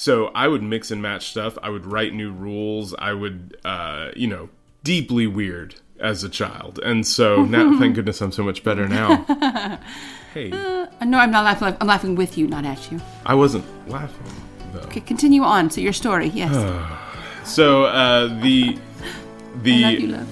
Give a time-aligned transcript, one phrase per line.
[0.00, 1.58] So I would mix and match stuff.
[1.62, 2.94] I would write new rules.
[2.94, 4.48] I would, uh, you know,
[4.82, 6.80] deeply weird as a child.
[6.82, 9.16] And so now, thank goodness I'm so much better now.
[10.32, 11.76] hey, Uh, no, I'm not laughing.
[11.78, 12.98] I'm laughing with you, not at you.
[13.26, 14.32] I wasn't laughing
[14.72, 14.80] though.
[14.88, 15.68] Okay, continue on.
[15.68, 16.54] So your story, yes.
[17.44, 18.78] So uh, the
[19.62, 20.28] the I love you, love.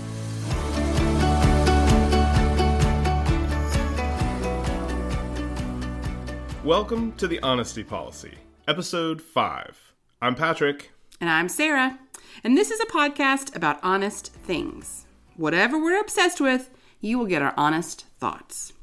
[6.65, 8.33] welcome to the Honesty Policy,
[8.69, 9.95] episode five.
[10.21, 10.91] I'm Patrick.
[11.23, 11.99] And I'm Sarah.
[12.45, 15.07] And this is a podcast about honest things.
[15.37, 16.69] Whatever we're obsessed with,
[17.01, 18.75] you will get our honest thoughts.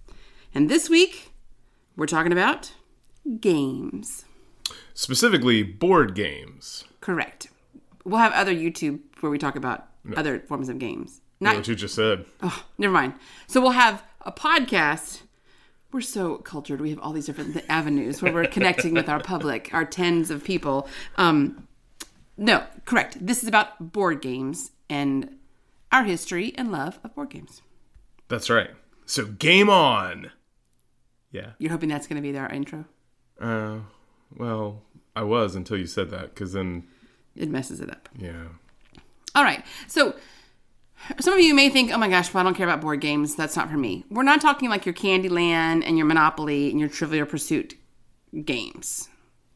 [0.55, 1.34] And this week,
[1.95, 2.71] we're talking about
[3.40, 4.26] games.
[4.95, 6.85] Specifically, board games.
[6.99, 7.49] Correct.
[8.04, 9.85] We'll have other YouTube where we talk about
[10.17, 11.21] other forms of games.
[11.40, 12.26] Not What you just said.
[12.41, 13.13] Oh, never mind.
[13.45, 15.21] So we'll have a podcast.
[15.95, 16.81] We're so cultured.
[16.81, 20.44] We have all these different avenues where we're connecting with our public, our tens of
[20.44, 20.90] people.
[21.16, 21.70] Um,
[22.35, 23.26] no, correct.
[23.26, 25.38] This is about board games and
[25.93, 27.62] our history and love of board games.
[28.27, 28.71] That's right.
[29.05, 30.32] So game on.
[31.32, 31.51] Yeah.
[31.60, 32.84] You're hoping that's going to be our intro.
[33.40, 33.77] Uh,
[34.35, 34.82] well,
[35.16, 36.84] I was until you said that, because then,
[37.38, 38.10] It messes it up.
[38.18, 38.48] yeah.
[39.34, 39.63] All right.
[39.88, 40.13] So
[41.20, 43.35] some of you may think, oh my gosh, well, I don't care about board games.
[43.35, 44.05] That's not for me.
[44.09, 47.75] We're not talking like your Candyland and your Monopoly and your Trivial Pursuit
[48.43, 49.09] games.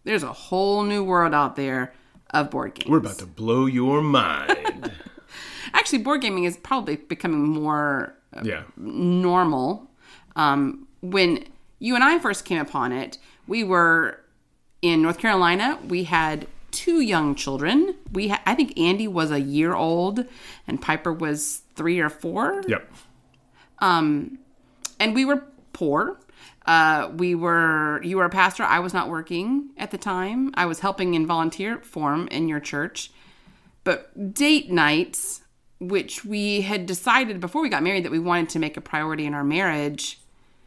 [0.03, 1.93] There's a whole new world out there
[2.31, 2.89] of board games.
[2.89, 4.91] We're about to blow your mind.
[5.73, 8.63] Actually, board gaming is probably becoming more uh, yeah.
[8.77, 9.89] normal.
[10.35, 11.45] Um, when
[11.79, 14.19] you and I first came upon it, we were
[14.81, 15.79] in North Carolina.
[15.87, 17.95] We had two young children.
[18.11, 20.25] We, ha- I think Andy was a year old,
[20.67, 22.63] and Piper was three or four.
[22.67, 22.91] Yep.
[23.79, 24.39] Um,
[24.99, 26.19] and we were poor.
[26.65, 28.63] Uh, we were, you were a pastor.
[28.63, 30.51] I was not working at the time.
[30.55, 33.11] I was helping in volunteer form in your church.
[33.83, 35.41] But date nights,
[35.79, 39.25] which we had decided before we got married that we wanted to make a priority
[39.25, 40.19] in our marriage,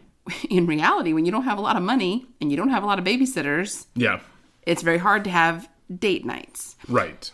[0.50, 2.86] in reality, when you don't have a lot of money and you don't have a
[2.86, 4.20] lot of babysitters, Yeah.
[4.66, 6.76] it's very hard to have date nights.
[6.88, 7.30] Right.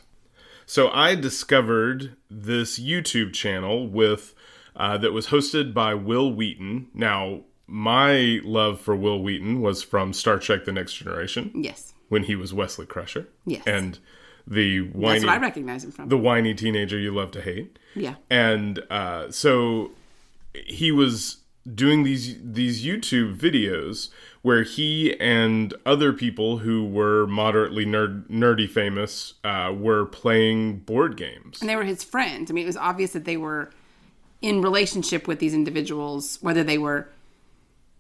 [0.67, 4.35] So I discovered this YouTube channel with
[4.77, 6.89] uh, that was hosted by Wil Wheaton.
[6.95, 11.95] Now, my love for Wil Wheaton was from Star Trek: The Next Generation Yes.
[12.09, 13.29] when he was Wesley Crusher.
[13.47, 13.63] Yes.
[13.67, 13.99] And
[14.47, 16.09] the That's what I recognize him from.
[16.09, 17.79] the whiny teenager you love to hate.
[17.95, 18.15] yeah.
[18.31, 19.91] and uh, so
[20.67, 21.39] he was
[21.75, 24.09] doing these these YouTube videos
[24.43, 31.17] where he and other people who were moderately nerd, nerdy famous uh, were playing board
[31.17, 31.61] games.
[31.61, 32.51] and they were his friends.
[32.51, 33.71] I mean, it was obvious that they were
[34.41, 37.09] in relationship with these individuals, whether they were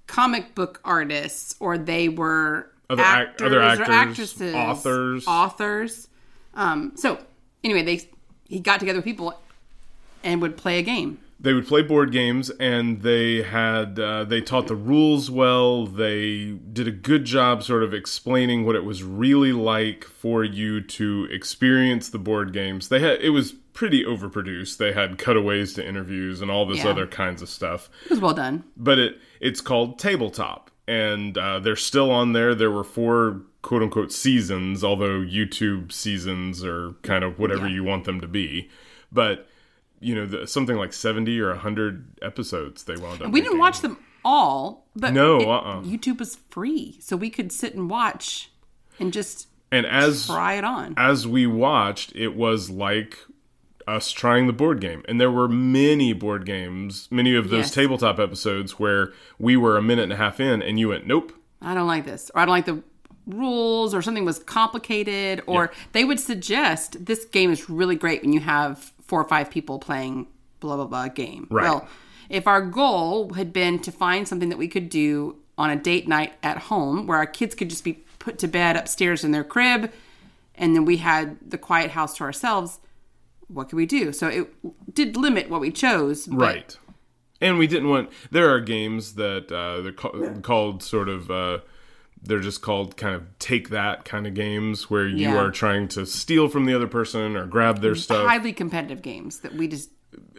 [0.06, 5.24] comic book artists or they were Other ac- actors, other or actresses, authors.
[5.26, 6.08] authors.
[6.54, 7.18] Um, so
[7.64, 8.08] anyway, they
[8.48, 9.38] he got together with people
[10.24, 11.18] and would play a game.
[11.40, 15.86] They would play board games, and they had uh, they taught the rules well.
[15.86, 20.80] They did a good job, sort of explaining what it was really like for you
[20.80, 22.88] to experience the board games.
[22.88, 24.78] They had it was pretty overproduced.
[24.78, 26.88] They had cutaways to interviews and all this Yeah.
[26.90, 27.88] other kinds of stuff.
[28.06, 28.64] It was well done.
[28.76, 33.82] but it it's called tabletop and uh, they're still on there there were four quote
[33.82, 37.74] unquote seasons although youtube seasons are kind of whatever Yeah.
[37.74, 38.68] you want them to be
[39.12, 39.46] but
[40.00, 43.80] you know the, something like 70 or 100 episodes they wound up We didn't watch
[43.80, 45.82] them all, but No, it- uh-uh.
[45.82, 48.50] YouTube was free, so we could sit and watch
[49.00, 50.94] and just and as try it on.
[50.96, 53.18] as we watched it was like
[53.86, 57.74] us trying the board game and there were many board games many of those Yes.
[57.74, 61.32] tabletop episodes where we were a minute and a half in and you went nope
[61.62, 62.82] I don't like this, or I don't like the
[63.26, 68.32] rules, or something was complicated, or they would suggest this game is really great when
[68.32, 70.28] you have four or five people playing
[70.60, 71.48] blah blah blah game.
[71.50, 71.64] Right.
[71.64, 71.88] Well,
[72.28, 76.06] if our goal had been to find something that we could do on a date
[76.06, 79.44] night at home, where our kids could just be put to bed upstairs in their
[79.44, 79.90] crib,
[80.54, 82.78] and then we had the quiet house to ourselves,
[83.48, 84.12] what could we do?
[84.12, 86.26] So it did limit what we chose.
[86.26, 86.78] But right
[87.40, 91.58] and we didn't want there are games that uh, they're ca- called sort of uh,
[92.22, 95.36] they're just called kind of take that kind of games where you Yeah.
[95.38, 99.40] are trying to steal from the other person or grab their stuff Highly competitive games
[99.40, 99.90] that we just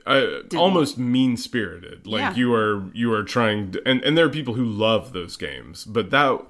[0.05, 2.35] uh, almost mean spirited like Yeah.
[2.35, 5.83] you are you are trying to, and and there are people who love those games
[5.85, 6.41] but that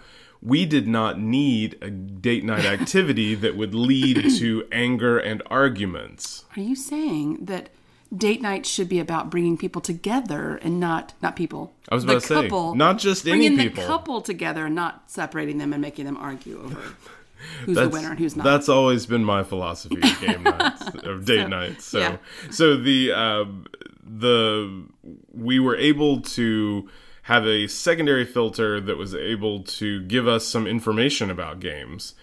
[0.42, 6.46] we did not need a date night activity that would lead to anger and arguments
[6.56, 7.70] Are you saying that
[8.16, 11.74] date night should be about bringing people together and not not people?
[11.90, 13.84] I was about the to say, not just any bringing people.
[13.84, 16.82] the couple together and not separating them and making them argue over
[17.66, 18.44] who's the winner and who's not.
[18.44, 21.86] That's always been my philosophy of game nights, of date nights.
[21.86, 22.18] So, yeah.
[22.52, 23.66] so the um,
[24.04, 24.86] the
[25.34, 26.90] we were able to
[27.24, 32.16] have a secondary filter that was able to give us some information about games,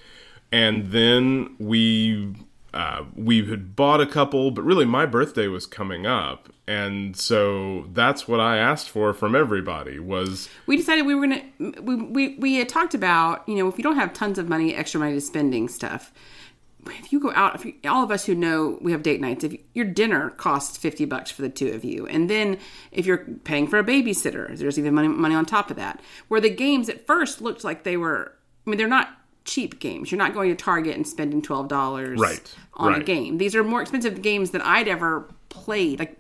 [0.51, 2.35] and then we
[2.77, 7.87] uh, we had bought a couple, but really my birthday was coming up, and so
[7.95, 11.43] that's what I asked for from everybody was we decided we were gonna
[11.81, 14.75] we, we we had talked about you know if you don't have tons of money
[14.75, 16.13] extra money to spending stuff
[16.87, 19.43] if you go out if you, all of us who know we have date nights
[19.43, 22.59] if your dinner costs 50 bucks for the two of you and then
[22.93, 26.01] if you're paying for a babysitter there's even money, money on top of that.
[26.29, 28.33] Where the games at first looked like they were
[28.67, 30.11] i mean they're not cheap games.
[30.11, 33.81] You're not going to target and spending $12 Right, on a game these are more
[33.81, 36.17] expensive games than i'd ever played like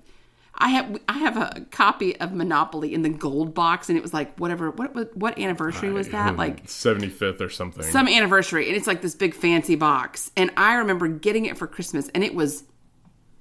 [0.58, 4.14] I have I have a copy of Monopoly in the gold box, and it was
[4.14, 6.36] like whatever what what, what anniversary was that?
[6.36, 7.82] Like 75th or something.
[7.82, 10.30] some anniversary, and it's like this big fancy box.
[10.36, 12.64] And I remember getting it for Christmas, and it was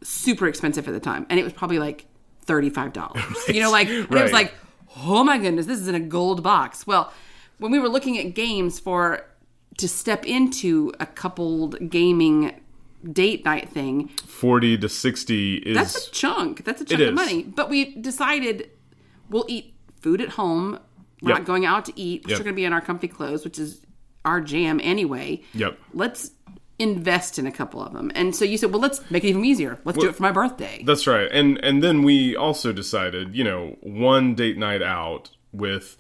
[0.04, 2.06] super expensive at the time, and it was probably like
[2.42, 3.24] thirty five dollars.
[3.48, 4.54] You know, like and it was like,
[4.98, 6.86] oh my goodness, this is in a gold box.
[6.86, 7.14] Well,
[7.60, 9.26] when we were looking at games for
[9.78, 12.60] to step into a coupled gaming
[13.12, 16.66] date night thing, 40 to 60 is that's a chunk.
[16.66, 17.44] That's a chunk of money.
[17.44, 18.70] But we decided
[19.30, 20.80] we'll eat food at home.
[21.22, 21.38] We're Yep.
[21.40, 22.24] not going out to eat.
[22.26, 22.36] We're Yep.
[22.38, 23.82] still going to be in our comfy clothes, which is
[24.26, 25.42] our jam anyway.
[25.54, 25.80] Yep.
[25.94, 26.32] Let's
[26.78, 28.12] invest in a couple of them.
[28.16, 29.80] And so you said, well, let's make it even easier.
[29.86, 30.84] Let's do it for my birthday.
[30.86, 31.30] That's right.
[31.32, 35.98] And and then we also decided, you know, one date night out with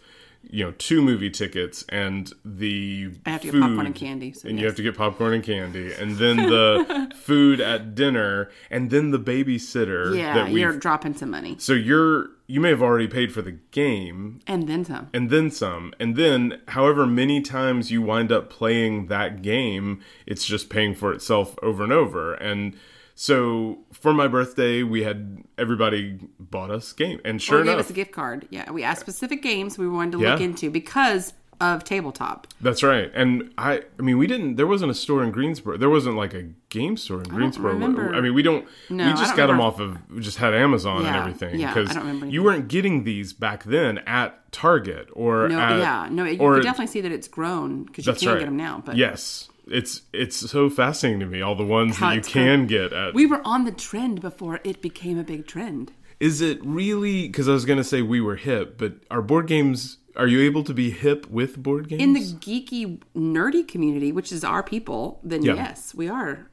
[0.50, 4.47] you know, two movie tickets and the I have to get popcorn and candy, so
[4.47, 8.89] and you have to get popcorn and candy, and then the food at dinner, and
[8.89, 10.62] then the babysitter yeah, that we.
[10.62, 11.56] you're dropping some money.
[11.59, 15.09] So you're you may have already paid for the game And then some.
[15.13, 20.45] and then some, and then however many times you wind up playing that game, it's
[20.45, 22.33] just paying for itself over and over.
[22.36, 22.75] And
[23.15, 27.89] so for my birthday, we had everybody bought us game, and sure Or gave us
[27.89, 28.47] a gift card.
[28.50, 32.47] Yeah, we asked specific games we wanted to look into because of tabletop.
[32.59, 33.09] That's right.
[33.13, 35.77] And I I mean we didn't there wasn't a store in Greensboro.
[35.77, 37.73] There wasn't like a game store in Greensboro.
[37.73, 38.13] remember.
[38.13, 41.06] I mean we don't No, we just got them off of we just had Amazon
[41.06, 45.59] and everything yeah, I remember you weren't getting these back then at Target or No,
[45.59, 48.33] at, yeah, no, you or can definitely see that it's grown because you that's can
[48.33, 48.39] right.
[48.39, 48.83] get them now.
[48.85, 49.50] But yes.
[49.67, 53.13] It's it's so fascinating to me all the ones How that you can get at
[53.13, 55.91] we were on the trend before it became a big trend.
[56.19, 59.47] Is it really cuz I was going to say we were hip, but are board
[59.47, 62.01] games are you able to be hip with board games?
[62.01, 65.56] In the geeky, nerdy community, which is our people, then Yeah.
[65.56, 66.47] yes, we are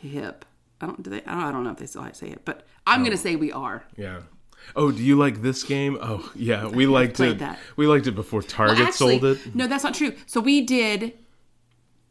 [0.00, 0.44] hip.
[0.80, 1.22] I don't do they.
[1.24, 3.04] I don't, I don't know if they still say it, but I'm Oh.
[3.04, 3.84] going to say we are.
[3.96, 4.22] Yeah.
[4.76, 5.96] Oh, do you like this game?
[6.00, 6.66] Oh, yeah.
[6.68, 7.38] We liked it.
[7.38, 7.58] that.
[7.76, 9.54] We liked it before Target Actually, sold it.
[9.54, 10.12] No, that's not true.
[10.26, 11.14] So we did.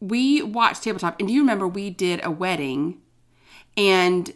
[0.01, 3.00] We watched tabletop, and do you remember we did a wedding,
[3.77, 4.33] and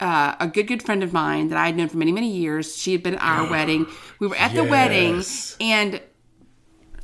[0.00, 2.76] uh, a good good friend of mine that I had known for many many years.
[2.76, 3.86] She had been at our wedding.
[4.20, 5.22] We were at the wedding,
[5.60, 6.00] and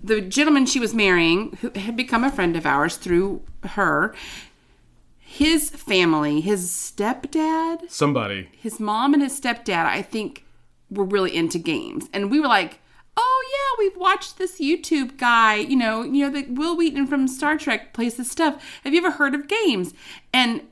[0.03, 4.15] the gentleman she was marrying, who had become a friend of ours through her,
[5.19, 8.49] his family, his stepdad, Somebody.
[8.53, 10.45] his mom and his stepdad, I think,
[10.89, 12.79] were really into games, and we were like,
[13.17, 13.45] "Oh
[13.79, 15.57] yeah, we've watched this YouTube guy.
[15.57, 18.63] You know, you know that Wil Wheaton from Star Trek plays this stuff.
[18.85, 19.95] Have you ever heard of games?"
[20.33, 20.63] And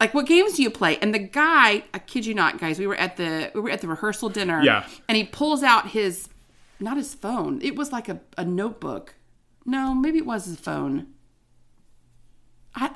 [0.00, 0.98] like, what games do you play?
[0.98, 3.80] And the guy, I kid you not, guys, we were at the we were at
[3.82, 4.84] the rehearsal dinner, Yeah.
[5.08, 6.28] and he pulls out his,
[6.80, 7.60] not his phone.
[7.62, 9.14] It was like a, a notebook.
[9.64, 11.06] No, maybe it was his phone.
[12.74, 12.90] I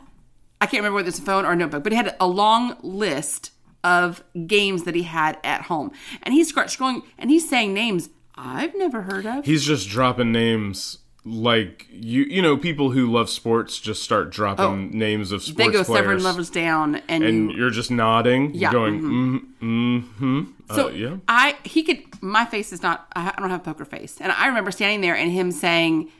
[0.60, 2.76] I can't remember whether it's a phone or a notebook, but he had a long
[2.82, 3.52] list
[3.84, 5.92] of games that he had at home.
[6.22, 9.44] And he starts scrolling and he's saying names I've never heard of.
[9.44, 12.22] He's just dropping names like you.
[12.24, 15.70] You know, people who love sports just start dropping names of sports Oh.
[15.70, 19.40] they go seven players, levels down and, and you you're just nodding, Yeah, going, mm,
[19.60, 20.42] mm-hmm.
[20.74, 21.16] so uh, yeah.
[21.28, 24.18] I he could my face is not I don't have a poker face.
[24.20, 26.10] And I remember standing there and him saying,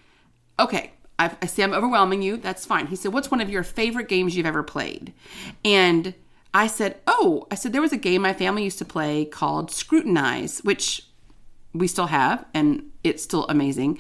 [0.59, 2.37] Okay, I, I see I'm overwhelming you.
[2.37, 2.87] That's fine.
[2.89, 5.13] He said, What's one of your favorite games you've ever played?
[5.65, 6.15] And
[6.55, 9.71] I said, Oh, I said there was a game my family used to play called
[9.71, 11.03] Scrutinize, which
[11.79, 13.99] we still have, and it's still amazing.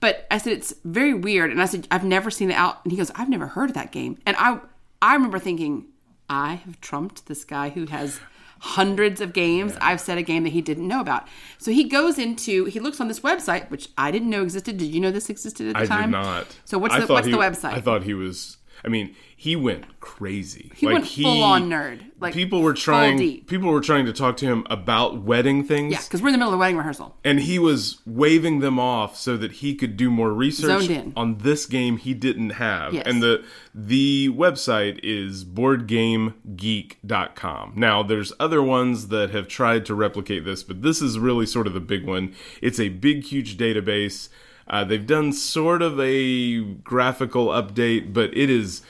[0.00, 2.92] But I said it's very weird, and I said I've never seen it out, and
[2.92, 4.58] he goes, I've never heard of that game, and I
[5.02, 5.86] I remember thinking
[6.28, 8.20] I have trumped this guy who has
[8.60, 9.76] hundreds of games.
[9.80, 11.28] I've said a game that he didn't know about.
[11.58, 14.78] So he goes into he looks on this website, which I didn't know existed.
[14.78, 16.10] Did you know this existed at the I time?
[16.10, 16.46] did not.
[16.64, 17.72] So what's I the what's he- the website?
[17.74, 18.56] I thought he was.
[18.84, 20.70] I mean, he went crazy.
[20.76, 22.00] He went full on nerd.
[22.20, 23.40] Like people were trying.
[23.44, 25.92] People were trying to talk to him about wedding things.
[25.92, 27.16] Yeah, because we're in the middle of wedding rehearsal.
[27.24, 31.66] and he was waving them off so that he could do more research on this
[31.66, 32.94] game he didn't have.
[32.94, 33.04] Yes.
[33.06, 37.72] And the the website is boardgamegeek.com.
[37.76, 41.66] Now there's other ones that have tried to replicate this, but this is really sort
[41.66, 42.34] of the big one.
[42.62, 44.28] It's a big huge database.
[44.68, 48.82] Uh, they've done sort of a graphical update, but it is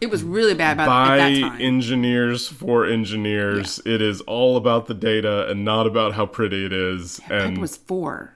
[0.00, 1.60] It was really bad by, at by that time.
[1.60, 3.80] engineers for engineers.
[3.86, 7.18] It is all about the data and not about how pretty it is.
[7.30, 8.34] and Piper was four.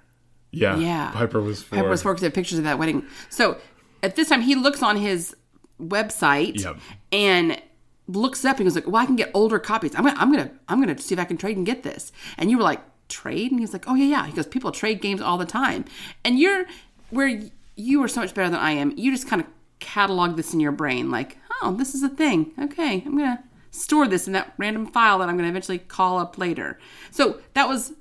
[0.52, 1.10] yeah, Yeah.
[1.12, 1.78] Piper was four.
[1.78, 3.04] Piper was four because they have pictures of that wedding.
[3.28, 3.58] So
[4.02, 5.34] at this time, he looks on his
[5.80, 6.78] website Yep.
[7.12, 7.60] and
[8.08, 9.94] looks up and goes like, "Well, I can get older copies.
[9.94, 12.50] I'm gonna, I'm gonna, I'm gonna see if I can trade and get this." And
[12.50, 15.20] you were like, "Trade?" And he's like, "Oh yeah, yeah." He goes, "People trade games
[15.20, 15.84] all the time."
[16.24, 16.64] And you're
[17.10, 17.40] where
[17.76, 18.92] you are so much better than I am.
[18.96, 19.48] You just kind of
[19.80, 22.52] catalog this in your brain, like, "Oh, this is a thing.
[22.60, 26.18] Okay, I'm gonna." Store this in that random file that I'm going to eventually call
[26.18, 26.78] up later.
[27.10, 27.92] So that was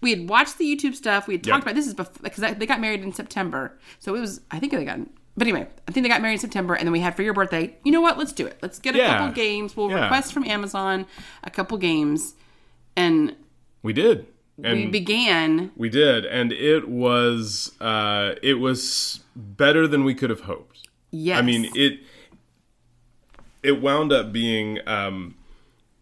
[0.00, 1.26] we had watched the YouTube stuff.
[1.26, 1.62] We had talked Yep.
[1.62, 3.76] about this is before because they got married in September.
[3.98, 5.00] So it was I think they got
[5.36, 7.34] but anyway, I think they got married in September and then we had for your
[7.34, 7.74] birthday.
[7.82, 8.18] You know what?
[8.18, 8.56] Let's do it.
[8.62, 9.18] Let's get a Yeah.
[9.18, 9.76] couple games.
[9.76, 10.02] We'll Yeah.
[10.04, 11.06] request from Amazon
[11.42, 12.34] a couple games
[12.94, 13.34] and
[13.82, 14.28] We did.
[14.62, 20.30] And we began we did, and it was uh, it was better than we could
[20.30, 20.88] have hoped.
[21.10, 21.38] yes.
[21.38, 22.00] I mean it
[23.62, 25.34] it wound up being um,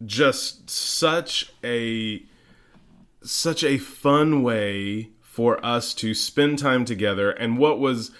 [0.04, 2.22] just such a
[3.22, 8.10] such a fun way for us to spend time together and what was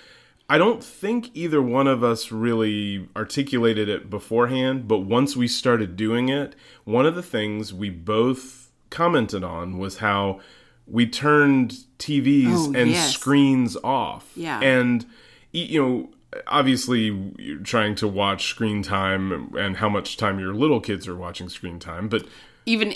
[0.48, 5.96] I don't think either one of us really articulated it beforehand, but once we started
[5.96, 8.61] doing it, one of the things we both
[8.92, 10.40] commented on was how
[10.86, 13.12] we turned TVs Oh, and yes.
[13.14, 14.30] screens off.
[14.36, 14.60] Yeah.
[14.60, 15.04] And
[15.52, 16.10] you know,
[16.46, 21.16] obviously you're trying to watch screen time and how much time your little kids are
[21.16, 22.26] watching screen time, but
[22.66, 22.94] even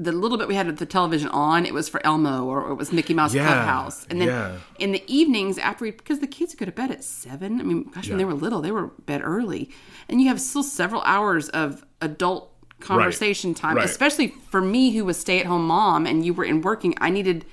[0.00, 2.92] the little bit we had the television on, it was for Elmo or it was
[2.92, 4.06] Mickey Mouse Yeah, Clubhouse.
[4.08, 4.56] And then yeah.
[4.78, 7.60] in the evenings after we, because the kids go to bed at seven.
[7.60, 9.70] I mean, gosh, when they were little, they were bed early.
[10.08, 13.84] And you have still several hours of adult conversation time, right.
[13.84, 16.94] especially for me who was stay at home mom and you were in working.
[17.00, 17.44] I needed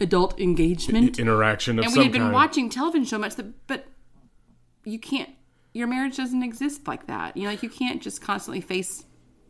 [0.00, 1.18] adult engagement.
[1.18, 2.34] interaction of and we had been kind.
[2.34, 3.86] watching television so much that, but
[4.84, 5.30] you can't,
[5.72, 7.36] your marriage doesn't exist like that.
[7.36, 9.04] You know, like you can't just constantly face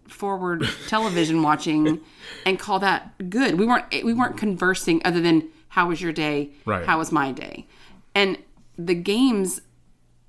[0.09, 2.01] forward television watching
[2.47, 3.59] and call that good.
[3.59, 6.51] We weren't we weren't conversing other than how was your day?
[6.65, 6.87] Right.
[6.87, 7.67] How was my day?
[8.15, 8.39] And
[8.77, 9.61] the games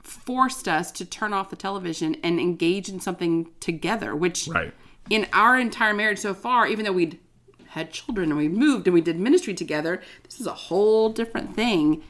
[0.03, 4.74] forced us to turn off the television and engage in something together, which Right.
[5.09, 7.19] In our entire marriage so far, even though we'd
[7.69, 11.55] had children and we moved and we did ministry together, this is a whole different
[11.55, 12.03] thing.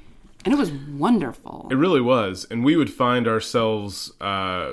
[0.45, 1.67] And it was wonderful.
[1.69, 4.71] It really was, and we would find ourselves uh,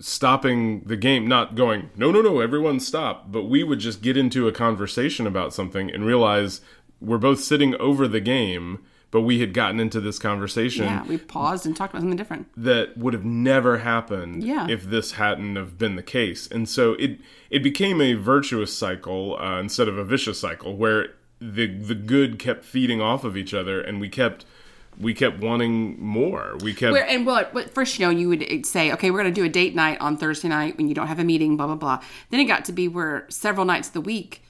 [0.00, 4.16] stopping the game, not going, no, no, no, everyone stop, but we would just get
[4.16, 6.60] into a conversation about something and realize
[7.00, 11.16] we're both sitting over the game, but we had gotten into this conversation yeah, we
[11.16, 12.48] paused and talked about something different.
[12.56, 14.66] that would have never happened Yeah.
[14.68, 16.46] if this hadn't have been the case.
[16.48, 17.18] And so it
[17.50, 22.38] it became a virtuous cycle uh, instead of a vicious cycle where the the good
[22.38, 24.44] kept feeding off of each other and we kept
[24.98, 26.56] we kept wanting more.
[26.62, 27.44] We kept Where, and well,
[27.74, 30.16] first, you know, you would say, okay, we're going to do a date night on
[30.16, 32.00] Thursday night when you don't have a meeting, blah, blah, blah.
[32.30, 34.40] Then it got to be where several nights of the week,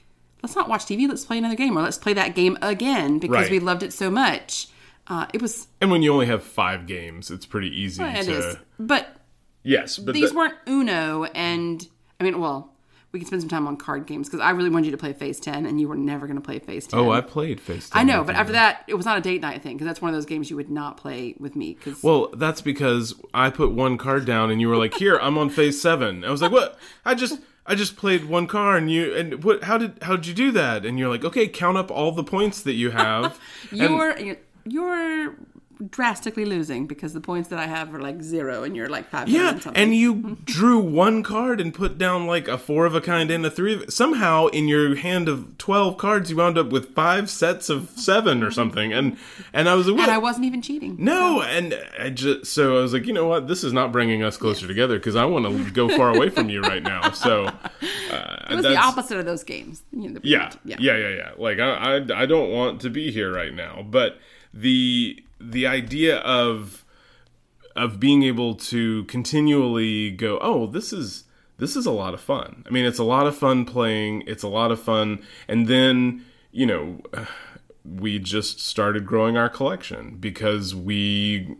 [0.43, 3.33] let's not watch TV, let's play another game, or let's play that game again because
[3.43, 3.51] Right.
[3.51, 4.67] we loved it so much.
[5.07, 8.31] Uh, it was, and when you only have 5 games, it's pretty easy it to
[8.49, 8.55] is.
[8.77, 9.21] But
[9.63, 11.87] Yes, but these the- weren't Uno, and
[12.19, 12.73] I mean, well,
[13.13, 15.13] we can spend some time on card games because I really wanted you to play
[15.13, 16.99] Phase 10, and you were never going to play Phase 10.
[16.99, 18.01] Oh, I played Phase Ten.
[18.01, 20.09] I know, but after that, it was not a date night thing because that's one
[20.09, 21.75] of those games you would not play with me.
[21.83, 25.37] Because Well, that's because I put one card down and you were like, "Here, I'm
[25.37, 26.77] on phase 7." I was like, "What?
[27.05, 30.25] I just I just played one car and you and what how did how did
[30.27, 33.39] you do that?" And you're like, "Okay, count up all the points that you have."
[33.71, 35.35] And- You're you're, you're
[35.89, 39.29] drastically losing because the points that I have are like zero, and you're like five.
[39.29, 43.29] yeah, and you drew one card and put down like a four of a kind
[43.31, 46.93] and a three of somehow in your hand of 12 cards you wound up with
[46.95, 48.91] five sets of 7 or something.
[48.93, 49.17] And
[49.53, 50.95] and I was like, and I wasn't even cheating.
[50.99, 54.23] No, and I just so I was like, you know what, this is not bringing
[54.23, 57.11] us closer together because I want to go far away from you right now.
[57.11, 57.45] So
[58.11, 59.83] uh, it was the opposite of those games.
[59.91, 63.11] You know, the- Yeah, yeah, yeah, yeah, Like I, I, I don't want to be
[63.11, 64.17] here right now, but
[64.53, 66.83] the the idea of
[67.75, 71.25] of being able to continually go, oh, this is
[71.57, 72.63] this is a lot of fun.
[72.67, 74.23] I mean, it's a lot of fun playing.
[74.27, 77.01] It's a lot of fun, and then you know,
[77.85, 81.55] we just started growing our collection because we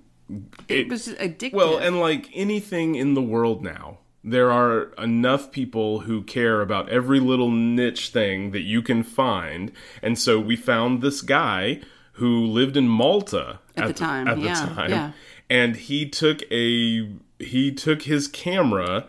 [0.68, 1.54] it, was addictive.
[1.54, 6.90] Well, and like anything in the world now, there are enough people who care about
[6.90, 9.72] every little niche thing that you can find.
[10.02, 11.82] And so we found this guy
[12.18, 14.90] who lived in Malta At the time, At the yeah, time.
[14.90, 15.12] yeah.
[15.50, 17.10] And he took a
[17.40, 19.06] he took his camera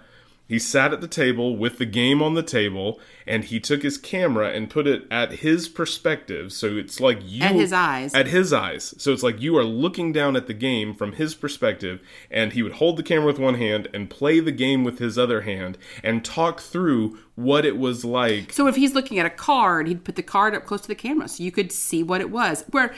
[0.46, 3.98] he sat at the table with the game on the table and he took his
[3.98, 8.14] camera and put it at his perspective so it's like you At his eyes.
[8.14, 11.34] at his eyes so it's like you are looking down at the game from his
[11.34, 12.00] perspective
[12.30, 15.18] and he would hold the camera with one hand and play the game with his
[15.18, 19.30] other hand and talk through what it was like So if he's looking at a
[19.30, 22.20] card, he'd put the card up close to the camera so you could see what
[22.20, 22.64] it was.
[22.70, 22.92] Where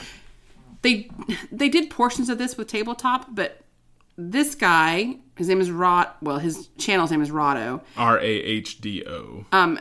[0.83, 1.11] they
[1.53, 3.61] they did portions of this with tabletop, but
[4.17, 6.09] this guy, his name is Rod.
[6.23, 7.83] Well, his channel's name is Rahdo.
[7.97, 9.79] r-a-h-d-o Um,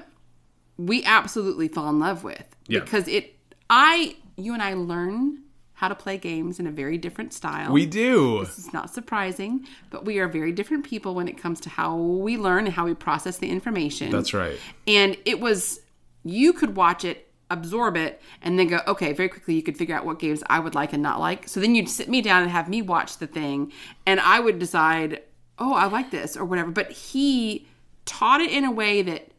[0.78, 2.80] We absolutely fell in love with Yeah.
[2.82, 3.36] because it.
[3.70, 5.44] I, you and I learn
[5.79, 7.71] how to play games in a very different style.
[7.71, 8.59] we do this.
[8.59, 12.36] is not surprising, but we are very different people when it comes to how we
[12.36, 14.12] learn and how we process the information.
[14.12, 15.79] that's right And it was,
[16.25, 19.95] you could watch it, absorb it, and then go, okay, very quickly you could figure
[19.95, 21.48] out what games I would like and not like.
[21.48, 23.71] So then you'd sit me down and have me watch the thing,
[24.05, 25.21] and I would decide,
[25.59, 26.71] oh, I like this or whatever.
[26.71, 27.69] But he
[28.03, 29.31] taught it in a way that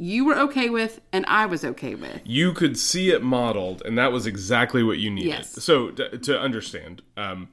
[0.00, 2.22] you were okay with and I was okay with.
[2.24, 5.28] you could see it modeled, and that was exactly what you needed.
[5.28, 5.62] Yes.
[5.62, 7.48] So to, to understand, um,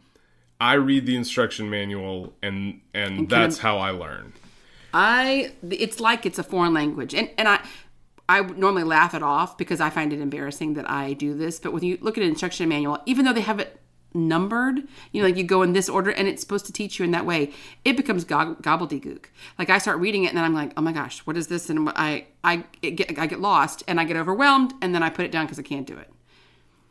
[0.60, 4.34] I read the instruction manual, and and that's how I learn.
[4.94, 7.60] I it's like it's a foreign language, and and I
[8.30, 11.60] I normally laugh it off because I find it embarrassing that I do this.
[11.60, 13.77] But when you look at an instruction manual, even though they have it
[14.14, 14.80] numbered,
[15.12, 17.12] you know, like you go in this order, and it's supposed to teach you in
[17.12, 17.52] that way,
[17.86, 19.26] it becomes gob- gobbledygook.
[19.60, 21.70] Like I start reading it, and then I'm like, oh my gosh, what is this?
[21.70, 25.10] And I I it get I get lost, and I get overwhelmed, and then I
[25.10, 26.12] put it down because I can't do it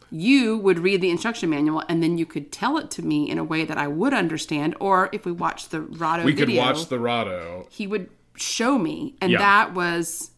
[0.08, 3.38] you would read the instruction manual and then you could tell it to me in
[3.38, 4.76] a way that I would understand.
[4.78, 7.66] Or if we watched the Rahdo We could video, watch the Rahdo.
[7.70, 9.38] he would show me, and Yeah.
[9.38, 10.30] that was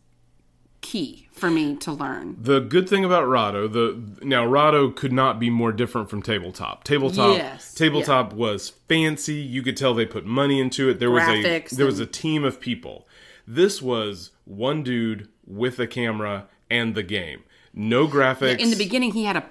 [0.81, 2.37] key for me to learn.
[2.41, 6.85] The good thing about Rahdo, the now Rahdo could not be more different from tabletop.
[6.85, 9.35] Tabletop, Yes, tabletop was fancy.
[9.35, 10.99] You could tell they put money into it.
[11.01, 13.07] There was a there was a team of people.
[13.47, 17.43] This was one dude with a camera and the game.
[17.73, 18.59] No graphics.
[18.59, 19.45] In the beginning, he had a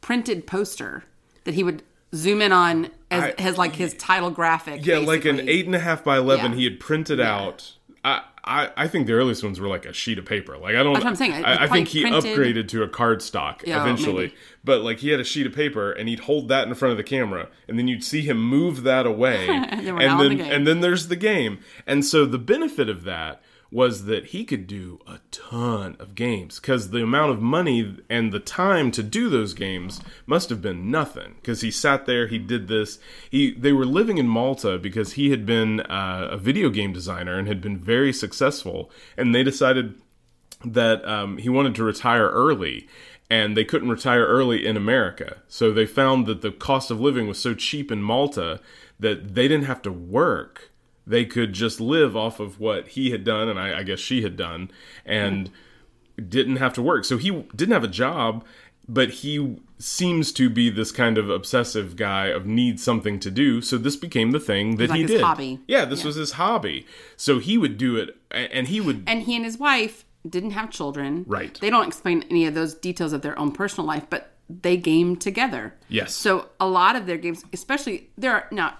[0.00, 1.04] printed poster
[1.44, 1.82] that he would
[2.14, 4.84] zoom in on as, I- as like his title graphic.
[4.86, 6.52] Yeah, like an eight and a half by eleven.
[6.52, 6.58] Yeah.
[6.58, 7.72] He had printed out.
[8.04, 10.56] I, I I think the earliest ones were like a sheet of paper.
[10.58, 10.94] Like I don't.
[10.94, 11.44] That's what I'm saying.
[11.44, 12.24] I, I think he printed.
[12.24, 14.26] upgraded to a card stock Yeah, eventually.
[14.26, 14.34] maybe.
[14.64, 16.98] But like he had a sheet of paper and he'd hold that in front of
[16.98, 20.28] the camera, and then you'd see him move that away, and then we're now in
[20.28, 21.60] then the and then there's the game.
[21.86, 26.60] And so the benefit of that was that he could do a ton of games
[26.60, 30.90] because the amount of money and the time to do those games must have been
[30.90, 32.98] nothing because he sat there he did this
[33.30, 37.38] he they were living in malta because he had been uh, a video game designer
[37.38, 39.94] and had been very successful and they decided
[40.64, 42.86] that um, he wanted to retire early
[43.32, 45.38] and they couldn't retire early in America.
[45.48, 48.60] So they found that the cost of living was so cheap in Malta
[49.00, 50.70] that they didn't have to work.
[51.06, 54.22] They could just live off of what he had done and I, I guess she
[54.22, 54.70] had done
[55.04, 55.50] and
[56.28, 57.04] didn't have to work.
[57.04, 58.44] So he didn't have a job,
[58.88, 63.60] but he seems to be this kind of obsessive guy of needs something to do.
[63.60, 65.20] So this became the thing that like he his did.
[65.22, 65.60] hobby.
[65.66, 66.86] Yeah, this was his hobby.
[67.16, 70.70] So he would do it and he would and he and his wife didn't have
[70.70, 71.24] children.
[71.26, 71.58] Right.
[71.60, 75.16] They don't explain any of those details of their own personal life, but they game
[75.16, 75.74] together.
[75.88, 76.14] Yes.
[76.14, 78.76] So a lot of their games, especially there are now,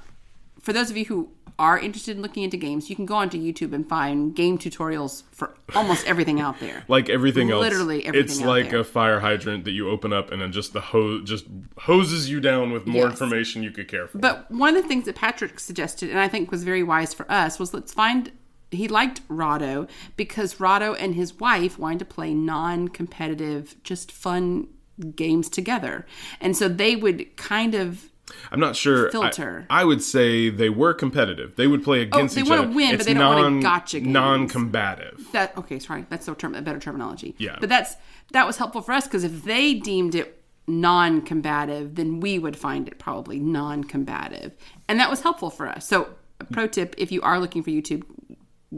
[0.60, 1.30] for those of you who
[1.62, 5.22] are interested in looking into games, you can go onto YouTube and find game tutorials
[5.30, 6.82] for almost everything out there.
[6.88, 7.62] like everything else.
[7.62, 8.80] Literally everything It's like there.
[8.80, 11.44] a fire hydrant that you open up and then just the hose just
[11.78, 13.12] hoses you down with more Yes.
[13.12, 14.18] information you could care for.
[14.18, 17.30] But one of the things that Patrick suggested, and I think was very wise for
[17.30, 18.32] us, was let's find.
[18.72, 24.68] He liked Rahdo because Rahdo and his wife wanted to play non-competitive, just fun
[25.14, 26.06] games together,
[26.40, 28.10] and so they would kind of
[28.50, 29.10] I'm not sure.
[29.10, 29.66] Filter.
[29.68, 31.56] I, would say they were competitive.
[31.56, 32.72] They would play against Oh, they wanna other.
[32.72, 34.12] win, but it's they don't wanna non, gotcha games.
[34.12, 35.26] non-combative.
[35.32, 35.56] that.
[35.58, 37.34] Okay, sorry, that's the term, a better terminology.
[37.38, 37.56] Yeah.
[37.60, 37.96] but that's
[38.32, 42.86] that was helpful for us because if they deemed it non-combative, then we would find
[42.88, 44.52] it probably non-combative,
[44.88, 45.86] and that was helpful for us.
[45.86, 48.04] So, a pro tip: if you are looking for YouTube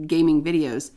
[0.07, 0.91] gaming videos,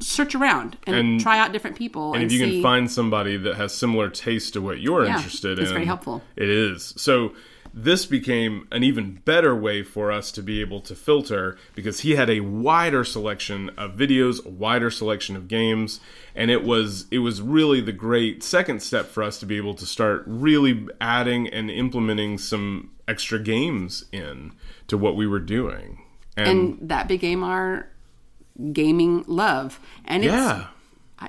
[0.00, 2.12] search around and, And- try out different people.
[2.14, 5.04] And, And if you see, can find somebody that has similar taste to what you're
[5.04, 6.22] Yeah, interested in, it's very helpful.
[6.36, 6.94] It is.
[6.96, 7.32] So
[7.74, 12.16] this became an even better way for us to be able to filter because he
[12.16, 15.98] had a wider selection of videos, a wider selection of games,
[16.34, 19.74] and it was it was really the great second step for us to be able
[19.74, 24.52] to start really adding and implementing some extra games in
[24.86, 26.02] to what we were doing.
[26.36, 27.88] And, and that became our
[28.72, 29.80] gaming love.
[30.04, 30.68] And it's yeah.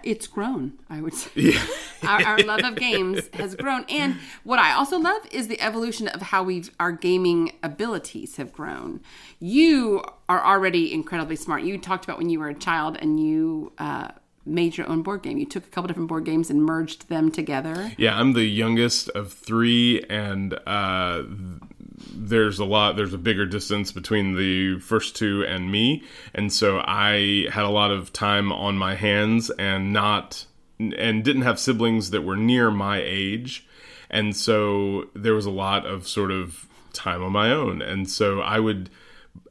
[0.03, 1.55] it's grown, I would say.
[2.03, 3.85] our, our love of games has grown.
[3.89, 8.53] And what I also love is the evolution of how we've our gaming abilities have
[8.53, 9.01] grown.
[9.39, 11.63] You are already incredibly smart.
[11.63, 14.09] You talked about when you were a child and you uh,
[14.45, 15.37] made your own board game.
[15.37, 17.93] You took a couple different board games and merged them together.
[17.97, 21.23] Yeah, I'm the youngest of three, and uh,
[22.11, 22.95] there's a lot.
[22.95, 27.69] There's a bigger distance between the first two and me, and so I had a
[27.69, 30.45] lot of time on my hands, and not
[30.79, 33.65] and didn't have siblings that were near my age,
[34.09, 38.41] and so there was a lot of sort of time on my own, and so
[38.41, 38.89] I would.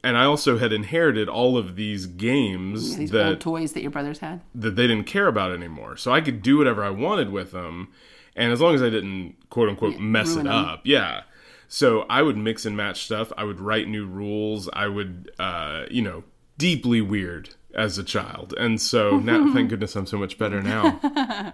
[0.01, 3.91] And I also had inherited all of these games These that old toys that your
[3.91, 4.41] brothers had.
[4.55, 5.97] that they didn't care about anymore.
[5.97, 7.89] So I could do whatever I wanted with them,
[8.35, 10.47] and as long as I didn't quote unquote mess it them.
[10.47, 11.23] up, yeah.
[11.73, 13.33] So I would mix and match stuff.
[13.35, 14.69] I would write new rules.
[14.73, 16.23] I would, uh, you know,
[16.59, 20.99] deeply weird as a child, and so now, thank goodness, I'm so much better now.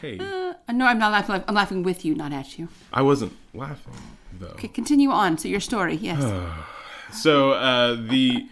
[0.00, 1.42] hey, Uh, no, I'm not laughing.
[1.48, 2.68] I'm laughing with you, not at you.
[2.92, 3.94] I wasn't laughing
[4.38, 4.54] though.
[4.54, 5.36] Okay, continue on.
[5.36, 6.22] So your story, yes.
[7.12, 8.46] So uh, the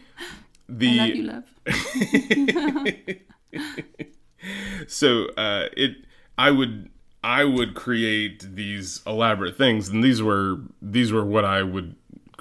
[0.68, 1.44] the I love you, love.
[4.88, 5.92] so uh, it
[6.38, 6.90] i would
[7.24, 11.96] i would create these elaborate things and these were these were what i would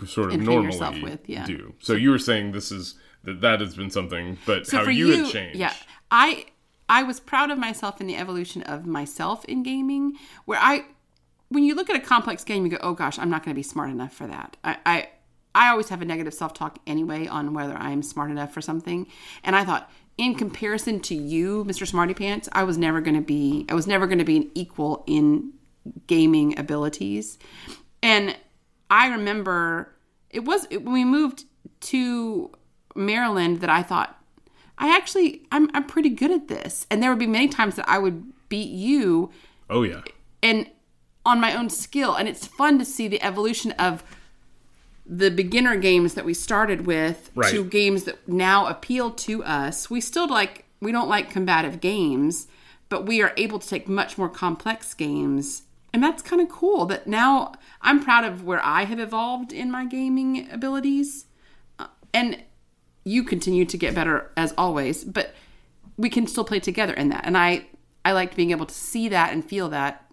[0.06, 1.46] sort of normally with, yeah.
[1.46, 4.84] do so you were saying this is that that has been something but So how
[4.90, 5.74] you, you, had changed yeah,
[6.12, 6.46] I
[6.90, 10.18] I was proud of myself in the evolution of myself in gaming.
[10.46, 10.86] Where I,
[11.50, 13.58] when you look at a complex game, you go, "Oh gosh, I'm not going to
[13.58, 15.10] be smart enough for that." I, I
[15.56, 19.08] I always have a negative self talk anyway on whether I'm smart enough for something,
[19.44, 19.92] and I thought.
[20.18, 21.88] In comparison to you, Mr.
[21.88, 23.66] Smarty Pants, I was never going to be.
[23.70, 25.54] I was never going to be an equal in
[26.08, 27.40] gaming abilities,
[28.02, 28.36] and
[28.90, 29.94] I remember
[30.30, 31.46] it was it, when we moved
[31.82, 32.52] to
[32.96, 34.24] Maryland that I thought
[34.78, 36.86] I actually I'm I'm pretty good at this.
[36.90, 39.32] And there would be many times that I would beat you
[39.70, 40.02] oh yeah
[40.44, 40.70] and
[41.26, 44.04] on my own skill and it's fun to see the evolution of
[45.06, 47.52] the beginner games that we started with Right.
[47.52, 49.90] to games that now appeal to us.
[49.90, 52.48] We still like we don't like combative games,
[52.90, 55.64] but we are able to take much more complex games.
[55.94, 59.70] And that's kind of cool that now I'm proud of where I have evolved in
[59.72, 61.26] my gaming abilities.
[61.80, 62.44] Uh, and
[63.06, 65.34] you continue to get better as always, but
[65.98, 67.26] we can still play together in that.
[67.26, 67.68] And I
[68.06, 70.10] I liked being able to see that and feel that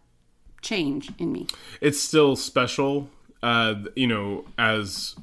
[0.62, 1.46] change in me.
[1.80, 3.08] it's still special
[3.42, 5.16] uh you know as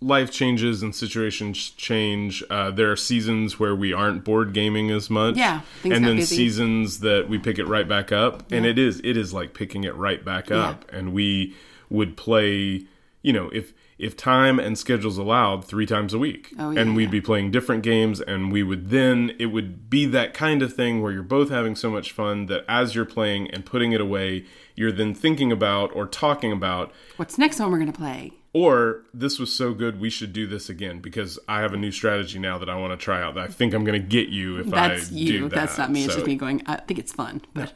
[0.00, 5.08] life changes and situations change uh there are seasons where we aren't board gaming as
[5.08, 5.36] much.
[5.36, 6.36] Yeah, and then busy.
[6.36, 8.50] seasons that we pick it right back up.
[8.52, 10.84] And it is it is like picking it right back up.
[10.92, 11.54] And we
[11.90, 12.86] would play
[13.22, 16.96] you know if if time and schedules allowed three times a week Oh, yeah, and
[16.96, 17.10] we'd yeah.
[17.10, 21.00] be playing different games and we would then it would be that kind of thing
[21.02, 24.44] where you're both having so much fun that as you're playing and putting it away
[24.74, 28.32] you're then thinking about or talking about What's next one we're going to play?
[28.52, 31.90] or this was so good we should do this again because I have a new
[31.90, 34.28] strategy now that I want to try out that I think I'm going to get
[34.28, 35.26] you if That's I you.
[35.26, 35.54] do that.
[35.56, 36.04] That's not me.
[36.04, 37.42] It's just me going, I think it's fun.
[37.52, 37.72] But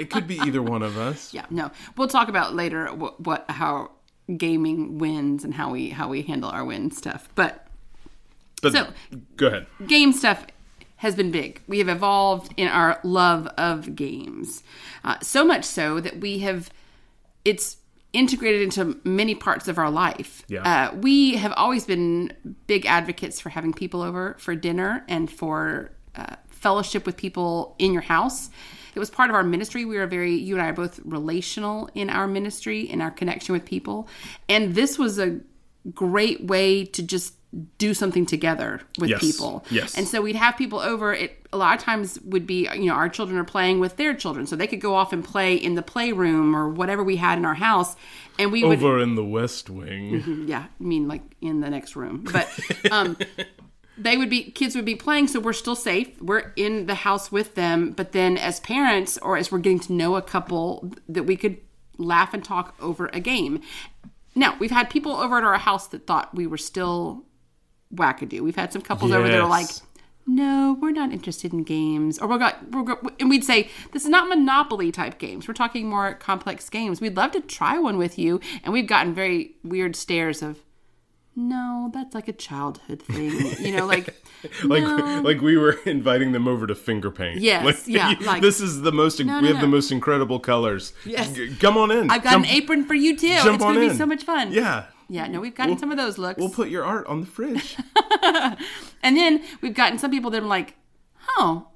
[0.00, 1.32] it could be either one of us.
[1.34, 1.70] yeah, no.
[1.96, 3.92] We'll talk about later what, what how
[4.36, 7.28] gaming wins and how we how we handle our win stuff.
[7.34, 7.66] But
[8.62, 8.88] But So-
[9.36, 9.66] go ahead.
[9.86, 10.46] game stuff
[10.96, 11.62] has been big.
[11.66, 14.62] We have evolved in our love of games,
[15.02, 16.70] uh, so much so that we have
[17.44, 17.78] it's
[18.12, 20.42] integrated into many parts of our life.
[20.48, 20.62] Yeah.
[20.92, 22.32] Uh, we have always been
[22.66, 27.92] big advocates for having people over for dinner and for uh, fellowship with people in
[27.94, 28.50] your house.
[28.94, 29.84] It was part of our ministry.
[29.84, 33.52] We are very, you and I are both relational in our ministry, in our connection
[33.52, 34.08] with people.
[34.48, 35.40] And this was a
[35.94, 37.34] great way to just
[37.78, 39.20] do something together with Yes.
[39.20, 39.64] people.
[39.70, 39.96] Yes.
[39.96, 41.12] And so we'd have people over.
[41.12, 44.14] It a lot of times would be, you know, our children are playing with their
[44.14, 47.38] children, so they could go off and play in the playroom or whatever we had
[47.38, 47.96] in our house,
[48.38, 50.44] and we would Over in the West Wing.
[50.46, 52.24] yeah, I mean like in the next room.
[52.32, 52.48] But
[52.92, 53.16] um
[54.02, 56.20] they would be kids would be playing so we're still safe.
[56.20, 59.92] We're in the house with them, but then as parents or as we're getting to
[59.92, 61.58] know a couple that we could
[61.98, 63.60] laugh and talk over a game.
[64.34, 67.24] Now, we've had people over at our house that thought we were still
[67.94, 68.40] wackadoo.
[68.40, 69.68] We've had some couples over that are like
[70.26, 72.18] no, we're not interested in games.
[72.18, 75.48] Or we're got, we're and we'd say, this is not Monopoly type games.
[75.48, 77.00] We're talking more complex games.
[77.00, 78.40] We'd love to try one with you.
[78.62, 80.58] And we've gotten very weird stares of,
[81.36, 83.30] no, that's like a childhood thing.
[83.64, 84.14] You know, like
[84.64, 85.20] like no.
[85.24, 87.40] like we were inviting them over to finger paint.
[87.40, 89.20] Yes, Like, yeah, like- this is the most.
[89.24, 90.92] No, we no, have the most incredible colors.
[91.04, 91.32] Yes.
[91.32, 92.10] G- come on in.
[92.10, 93.28] I've got Jump- an apron for you too.
[93.36, 94.52] jump It's on gonna be so much fun.
[94.52, 96.38] Yeah, Yeah, no, we've gotten some of those looks.
[96.40, 97.76] we'll put your art on the fridge.
[99.02, 100.74] And then we've gotten some people that are like,
[101.38, 101.68] "Oh,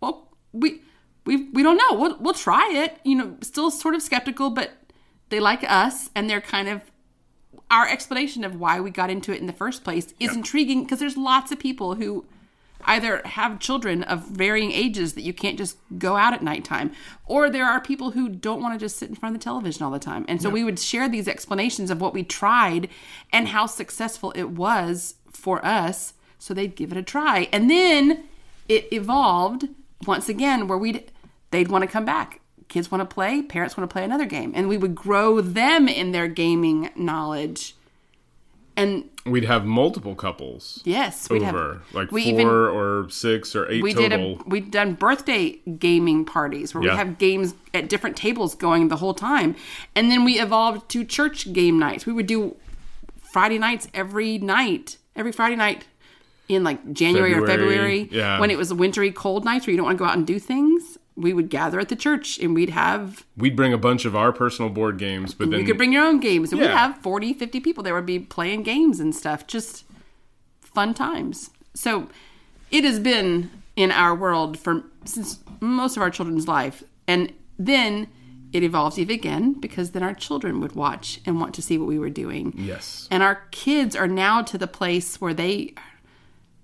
[0.00, 0.82] well, we
[1.24, 1.98] we we don't know.
[1.98, 4.72] We'll we'll try it." You know, still sort of skeptical, but
[5.28, 6.82] they like us, and they're kind of
[7.70, 10.98] our explanation of why we got into it in the first place is intriguing because
[10.98, 12.24] there's lots of people who
[12.86, 16.92] either have children of varying ages that you can't just go out at nighttime
[17.26, 19.82] or there are people who don't want to just sit in front of the television
[19.82, 20.24] all the time.
[20.28, 22.88] And so we would share these explanations of what we tried
[23.32, 27.48] and how successful it was for us so they'd give it a try.
[27.52, 28.24] And then
[28.68, 29.68] it evolved
[30.06, 31.10] once again where we'd
[31.50, 34.52] they'd want to come back kids want to play parents want to play another game
[34.54, 37.74] and we would grow them in their gaming knowledge
[38.76, 43.54] and We'd have multiple couples yes we'd over, have like we four even or six
[43.56, 44.08] or eight we total.
[44.08, 46.92] did a we'd done birthday gaming parties where Yeah.
[46.92, 49.54] we have games at different tables going the whole time
[49.94, 52.56] and then we evolved to church game nights we would do
[53.32, 55.86] friday nights every night every friday night
[56.48, 58.38] in like january, or February, february yeah.
[58.38, 60.38] when it was wintry cold nights where you don't want to go out and do
[60.38, 64.16] things we would gather at the church and we'd have We'd bring a bunch of
[64.16, 66.52] our personal board games, but then you could bring your own games.
[66.52, 69.46] And we'd have 40 50 people there would be playing games and stuff.
[69.46, 69.84] Just
[70.60, 71.50] fun times.
[71.74, 72.08] So
[72.70, 76.82] it has been in our world for since most of our children's life.
[77.06, 78.08] And then
[78.52, 81.88] it evolves even again because then our children would watch and want to see what
[81.88, 82.54] we were doing.
[82.56, 85.74] Yes, and our kids are now to the place where they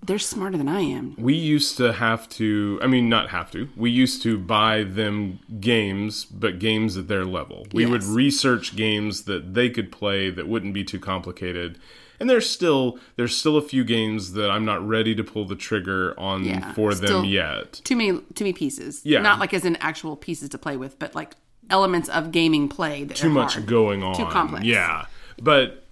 [0.03, 2.79] they're smarter than i am we used to have to.
[2.81, 3.69] I mean, not have to.
[3.75, 7.67] We used to buy them games, but games at their level.
[7.73, 11.77] We would research games that they could play that wouldn't be too complicated.
[12.19, 15.55] And there's still there's still a few games that I'm not ready to pull the
[15.55, 17.81] trigger on Yeah, for them yet.
[17.83, 19.21] too many too many pieces Yeah.
[19.21, 21.35] not like as in actual pieces to play with but like
[21.69, 24.15] elements of gaming play that too much going on.
[24.15, 24.65] Too complex.
[24.65, 25.05] Yeah,
[25.41, 25.85] but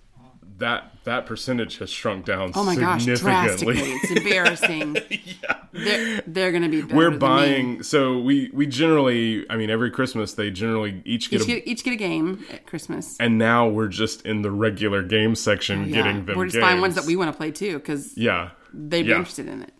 [0.58, 2.52] that that percentage has shrunk down.
[2.56, 3.76] Oh my gosh, significantly.
[3.76, 3.92] drastically.
[4.04, 4.98] It's embarrassing.
[5.72, 7.84] They're, they're going to be better We're buying.
[7.84, 9.46] So we we generally.
[9.52, 11.48] I mean, every Christmas they generally each get Each a.
[11.48, 13.16] get, each get a game at Christmas.
[13.20, 15.94] and now we're just in the regular game section Yeah.
[15.96, 16.38] getting them.
[16.38, 16.64] We're just games.
[16.64, 18.50] buying ones that we want to play too because Yeah.
[18.74, 19.18] they'd be Yeah.
[19.18, 19.74] interested in it.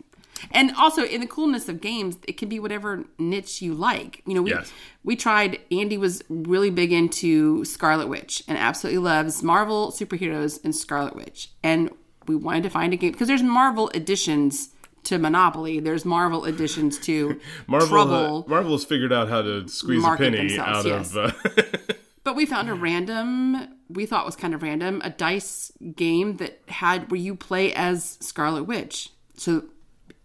[0.52, 4.22] And also, in the coolness of games, it can be whatever niche you like.
[4.26, 4.72] You know, we Yes.
[5.04, 5.58] we tried.
[5.70, 11.50] Andy was really big into Scarlet Witch and absolutely loves Marvel superheroes and Scarlet Witch.
[11.62, 11.90] And
[12.26, 14.70] we wanted to find a game because there's Marvel editions
[15.04, 15.80] to Monopoly.
[15.80, 17.88] There's Marvel editions to Marvel.
[17.88, 18.44] Trouble.
[18.48, 21.14] Marvel has figured out how to squeeze a penny out yes.
[21.14, 21.34] of.
[21.56, 21.62] Uh,
[22.22, 26.60] But we found a random, we thought was kind of random, a dice game that
[26.68, 29.08] had where you play as Scarlet Witch.
[29.38, 29.64] So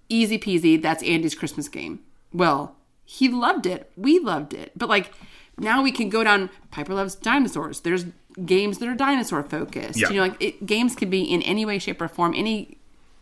[0.10, 2.00] easy peasy, that's Andy's Christmas game.
[2.34, 3.92] Well, he loved it.
[3.96, 4.72] We loved it.
[4.76, 5.12] But like
[5.58, 7.82] now we can go down Piper loves dinosaurs.
[7.82, 8.06] There's
[8.46, 10.00] games that are dinosaur focused.
[10.00, 10.10] Yeah.
[10.10, 12.34] You know, like it, games can be in any way, shape, or form.
[12.36, 12.78] Any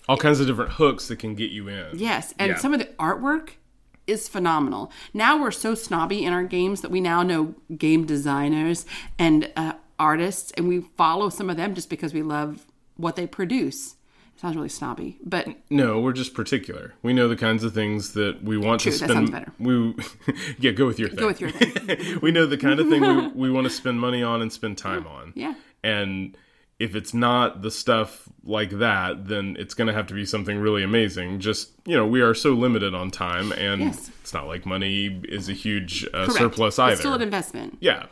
[0.09, 1.97] all kinds of different hooks that can get you in.
[1.97, 2.57] Yes, and Yeah.
[2.57, 3.51] some of the artwork
[4.05, 4.91] is phenomenal.
[5.13, 8.85] Now we're so snobby in our games that we now know game designers
[9.17, 12.65] and uh, artists, and we follow some of them just because we love
[12.97, 13.95] what they produce.
[14.35, 16.93] Sounds really snobby, but No, we're just particular.
[17.01, 19.51] We know the kinds of things that we want True, to that sounds better.
[19.57, 19.93] We
[20.59, 21.19] yeah, go with your thing.
[21.19, 22.19] go with your thing.
[22.21, 24.77] we know the kind of thing we, we want to spend money on and spend
[24.77, 25.31] time on.
[25.35, 25.53] Yeah.
[25.83, 26.35] And
[26.79, 30.57] if it's not the stuff like that, then it's going to have to be something
[30.57, 31.39] really amazing.
[31.39, 34.11] Just, you know, we are so limited on time, and Yes.
[34.21, 36.91] it's not like money is a huge uh, surplus either.
[36.93, 38.07] It's still an investment, yeah.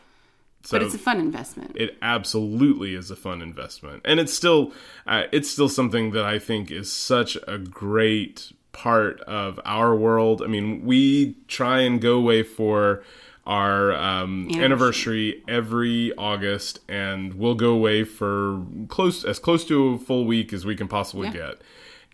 [0.64, 1.72] So but it's a fun investment.
[1.76, 4.72] it absolutely is a fun investment and it's still
[5.08, 10.42] uh, it's still something that i think is such a great part of our world
[10.44, 13.04] i mean we try and go away for
[13.48, 19.98] our um, anniversary every august and we'll go away for close as close to a
[19.98, 21.34] full week as we can possibly Yeah.
[21.34, 21.62] get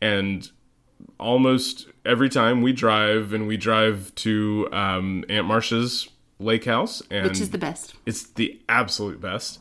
[0.02, 0.50] and
[1.20, 6.08] almost every time we drive and we drive to um, aunt marcia's
[6.40, 7.96] lake house and which is the best.
[8.06, 9.60] it's the absolute best.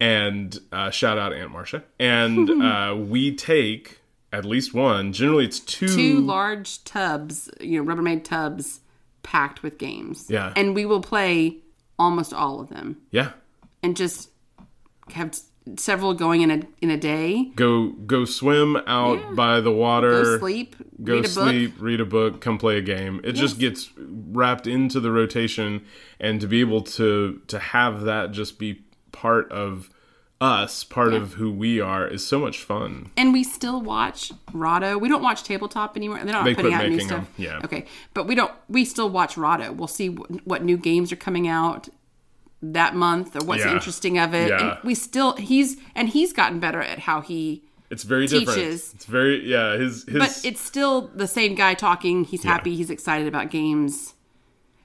[0.00, 1.84] And uh, shout out Aunt Marcia.
[1.98, 4.00] And uh, we take
[4.32, 5.12] at least one.
[5.12, 5.88] Generally, it's two.
[5.88, 8.80] Two large tubs, you know, Rubbermaid tubs
[9.22, 10.26] packed with games.
[10.28, 10.52] Yeah.
[10.56, 11.58] And we will play
[11.98, 13.32] almost all of them yeah.
[13.82, 14.30] and just
[15.10, 15.34] have
[15.76, 17.50] several going in a in a day.
[17.56, 20.22] Go go swim out by the water.
[20.22, 21.30] Go sleep, Go read a book.
[21.48, 23.20] sleep, read a book, come play a game.
[23.24, 25.84] It just gets wrapped into the rotation,
[26.20, 29.90] and to be able to to have that just be part of
[30.40, 33.10] us, part of who we are, is so much fun.
[33.16, 34.96] And we still watch Rahdo.
[34.96, 36.18] We don't watch tabletop anymore.
[36.22, 37.24] They're not They putting out new stuff.
[37.24, 37.60] them, yeah.
[37.64, 38.52] Okay, but we don't.
[38.68, 39.72] We still watch Rahdo.
[39.72, 41.88] We'll see wh- what new games are coming out
[42.62, 43.72] that month or what's Yeah.
[43.72, 44.48] interesting of it.
[44.50, 44.72] Yeah.
[44.72, 47.62] And we still he's and he's gotten better at how he.
[47.90, 48.58] It's very different.
[48.58, 49.76] It's very yeah.
[49.76, 52.24] His his But it's still the same guy talking.
[52.24, 52.76] He's happy.
[52.76, 54.14] He's excited about games.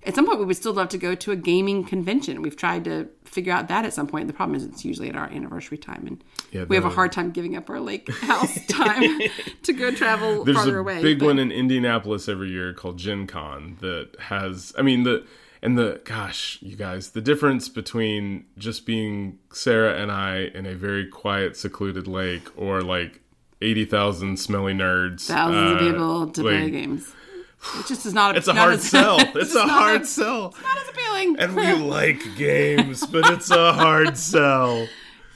[0.05, 2.41] At some point, we would still love to go to a gaming convention.
[2.41, 4.27] We've tried to figure out that at some point.
[4.27, 7.13] The problem is it's usually at our anniversary time, and Yeah, we have a hard
[7.13, 9.21] time giving up our lake house time
[9.63, 11.01] to go travel there's farther a away.
[11.01, 14.73] big but- one in Indianapolis every year called Gen Con that has.
[14.77, 15.25] I mean the
[15.63, 20.75] and the gosh, you guys, the difference between just being Sarah and I in a
[20.75, 23.21] very quiet, secluded lake, or like
[23.61, 27.11] eighty thousand smelly nerds, thousands of uh, people to play games.
[27.79, 28.35] It just is not.
[28.37, 29.17] It's a not hard as- sell.
[29.35, 30.47] It's a hard as- sell.
[30.47, 31.39] It's not as appealing.
[31.39, 34.87] And we like games, but it's a hard sell.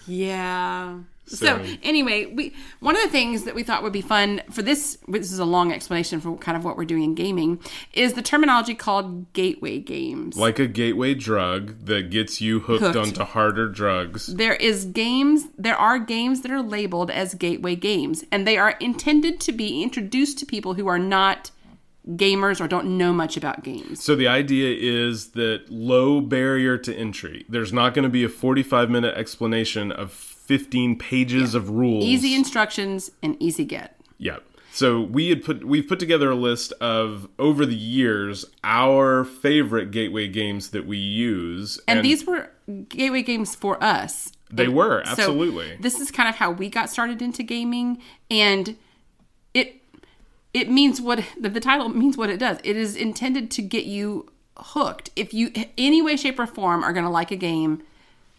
[0.06, 1.00] Yeah.
[1.28, 4.62] So, So- anyway, we one of the things that we thought would be fun for
[4.62, 7.60] this this is a long explanation for kind of what we're doing in gaming
[7.94, 10.38] is the terminology called gateway games.
[10.38, 12.96] Like a gateway drug that gets you hooked, Hooked.
[12.96, 14.28] onto harder drugs.
[14.28, 18.72] there is games there are games that are labeled as gateway games and they are
[18.80, 21.52] intended to be introduced to people who are not
[22.16, 24.02] gamers or don't know much about games.
[24.02, 27.44] So the idea is that low barrier to entry.
[27.50, 30.12] There's not going to be a 45 minute explanation of
[30.48, 32.04] 15 pages of rules.
[32.04, 34.00] Easy instructions and easy get.
[34.18, 34.38] Yeah.
[34.72, 39.92] So we had put we've put together a list of over the years our favorite
[39.92, 42.52] gateway games that we use, And, these were
[42.88, 44.32] gateway games for us.
[44.52, 45.78] They And were, so absolutely.
[45.80, 48.78] this is kind of how we got started into gaming, and
[49.54, 49.82] it
[50.54, 52.60] it means what the, the title means what it does.
[52.64, 55.10] It is intended to get you hooked.
[55.16, 57.82] If you any way, shape, or form are going to like a game,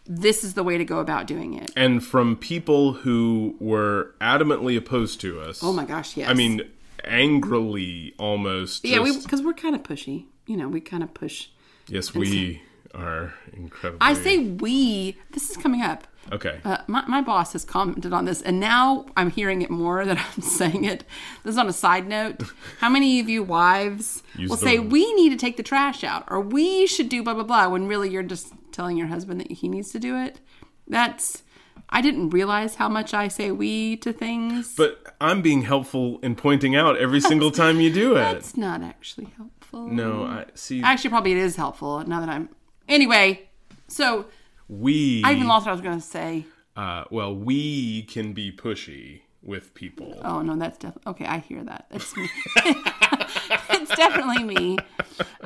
[0.09, 1.71] this is the way to go about doing it.
[1.77, 5.63] and from people who were adamantly opposed to us.
[5.63, 6.27] Oh my gosh, yes.
[6.27, 6.63] I mean,
[7.03, 8.83] angrily almost.
[8.83, 10.25] yeah, we because we're kind of pushy.
[10.47, 11.49] You know, we kind of push.
[11.87, 12.61] yes, we
[12.93, 13.99] are incredible.
[14.01, 15.15] I say we.
[15.31, 16.07] This is coming up.
[16.31, 16.59] Okay.
[16.63, 20.17] Uh, my, my boss has commented on this, and now I'm hearing it more that
[20.35, 21.03] I'm saying it.
[21.43, 22.41] This is on a side note.
[22.79, 26.25] How many of you wives Use will say, We need to take the trash out,
[26.27, 29.51] or we should do blah, blah, blah, when really you're just telling your husband that
[29.51, 30.39] he needs to do it?
[30.87, 31.43] That's.
[31.91, 34.75] I didn't realize how much I say we to things.
[34.75, 38.37] But I'm being helpful in pointing out every single time you do it.
[38.37, 39.87] it's not actually helpful.
[39.87, 40.83] No, I see.
[40.83, 42.49] Actually, probably it is helpful now that I'm.
[42.87, 43.49] Anyway,
[43.87, 44.25] so
[44.69, 45.21] we.
[45.25, 46.45] I even lost what I was going to say.
[46.77, 50.19] uh, well, we can be pushy with people.
[50.23, 51.25] Oh no, that's definitely okay.
[51.25, 51.87] I hear that.
[51.89, 52.29] That's me.
[52.55, 54.77] it's definitely me.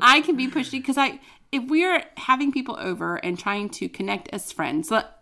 [0.01, 1.19] I can be pushy because I,
[1.51, 5.19] if we're having people over and trying to connect as friends, let,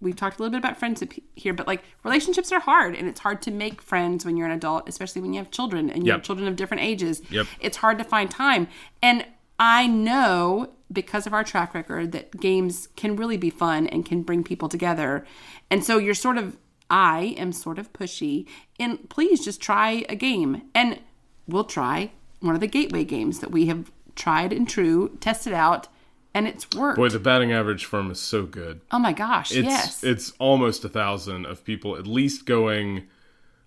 [0.00, 3.20] we've talked a little bit about friendship here, but like relationships are hard, and it's
[3.20, 6.12] hard to make friends when you're an adult, especially when you have children and you
[6.12, 7.22] have children of different ages.
[7.30, 7.46] Yep.
[7.60, 8.68] It's hard to find time,
[9.02, 9.24] and
[9.58, 14.22] I know because of our track record that games can really be fun and can
[14.22, 15.26] bring people together.
[15.70, 16.56] And so you're sort of,
[16.88, 18.46] I am sort of pushy,
[18.78, 20.62] and please just try a game.
[20.74, 21.00] And
[21.48, 25.88] we'll try one of the gateway games that we have tried and true, tested out,
[26.32, 26.98] and it's worked.
[26.98, 28.80] Boy, the batting average firm is so good.
[28.92, 30.04] oh my gosh, It's yes.
[30.04, 33.06] it's almost a thousand of people at least going.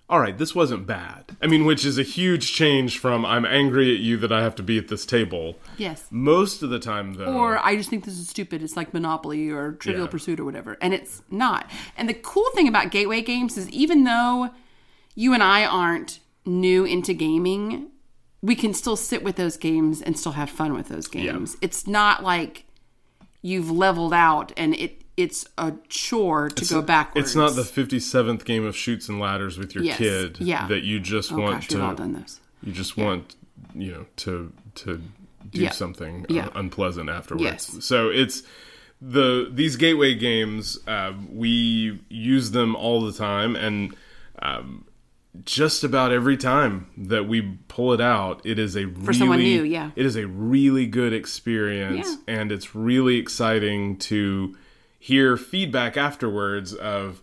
[0.09, 1.37] All right, this wasn't bad.
[1.39, 4.55] I mean, which is a huge change from I'm angry at you that I have
[4.55, 5.57] to be at this table.
[5.77, 6.07] yes.
[6.09, 8.63] Most of the time, though, Or I just think this is stupid.
[8.63, 10.09] It's like Monopoly or Trivial Yeah.
[10.11, 10.77] Pursuit or whatever.
[10.81, 11.69] And it's not.
[11.95, 14.49] And the cool thing about gateway games is even though
[15.13, 17.89] you and I aren't new into gaming,
[18.41, 21.55] we can still sit with those games and still have fun with those games.
[21.61, 22.63] It's not like
[23.43, 27.27] you've leveled out and it it's a chore to go backwards.
[27.29, 30.67] it's not the 57th game of Chutes and Ladders with your Yes, kid yeah.
[30.67, 32.39] that you just oh want gosh, to we've all done those.
[32.63, 33.35] you just want
[33.75, 35.01] you know to to
[35.49, 35.71] do Yeah.
[35.71, 36.45] something Yeah.
[36.45, 37.85] un- unpleasant afterwards Yes.
[37.85, 38.43] so it's
[39.01, 43.95] the these gateway games uh, we use them all the time and
[44.41, 44.85] um,
[45.45, 49.63] just about every time that we pull it out it is a really someone new,
[49.63, 49.91] yeah.
[49.95, 54.55] it is a really good experience and it's really exciting to
[54.99, 57.21] hear feedback afterwards of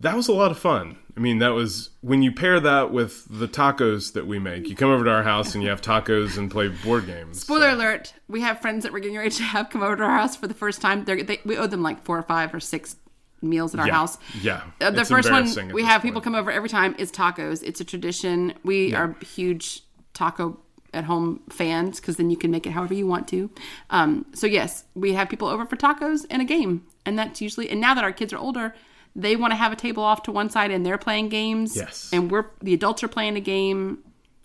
[0.00, 0.98] that was a lot of fun.
[1.16, 4.68] I mean, that was when you pair that with the tacos that we make.
[4.68, 7.40] You come over to our house and you have tacos and play board games.
[7.40, 10.18] Spoiler alert: We have friends that we're getting ready to have come over to our
[10.18, 11.04] house for the first time.
[11.04, 12.96] They're, they, we owe them like four or five or six
[13.40, 13.92] meals at our Yeah.
[13.94, 14.18] house.
[14.40, 14.62] Yeah.
[14.80, 17.62] Uh, the It's first one we have people come over every time is tacos.
[17.62, 18.54] It's a tradition.
[18.64, 19.82] We are huge
[20.14, 20.58] taco
[20.92, 23.50] at home fans because then you can make it however you want to.
[23.90, 27.70] Um, so yes, we have people over for tacos and a game, and that's usually.
[27.70, 28.74] And now that our kids are older,
[29.16, 31.76] they want to have a table off to one side and they're playing games.
[31.76, 32.10] Yes.
[32.12, 33.98] And we're the adults are playing a game.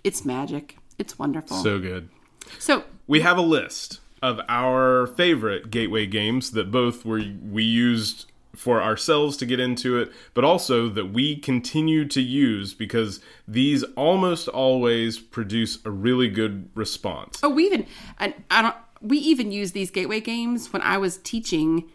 [0.03, 0.77] It's magic.
[0.97, 1.57] It's wonderful.
[1.57, 2.09] So, good.
[2.57, 8.25] so We have a list of our favorite gateway games that both were we used
[8.55, 13.83] for ourselves to get into it, but also that we continue to use because these
[13.95, 17.39] almost always produce a really good response.
[17.41, 17.85] Oh, we even
[18.19, 18.75] I, I don't.
[19.01, 21.89] We even use these gateway games when I was teaching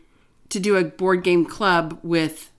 [0.54, 2.50] to do a board game club with.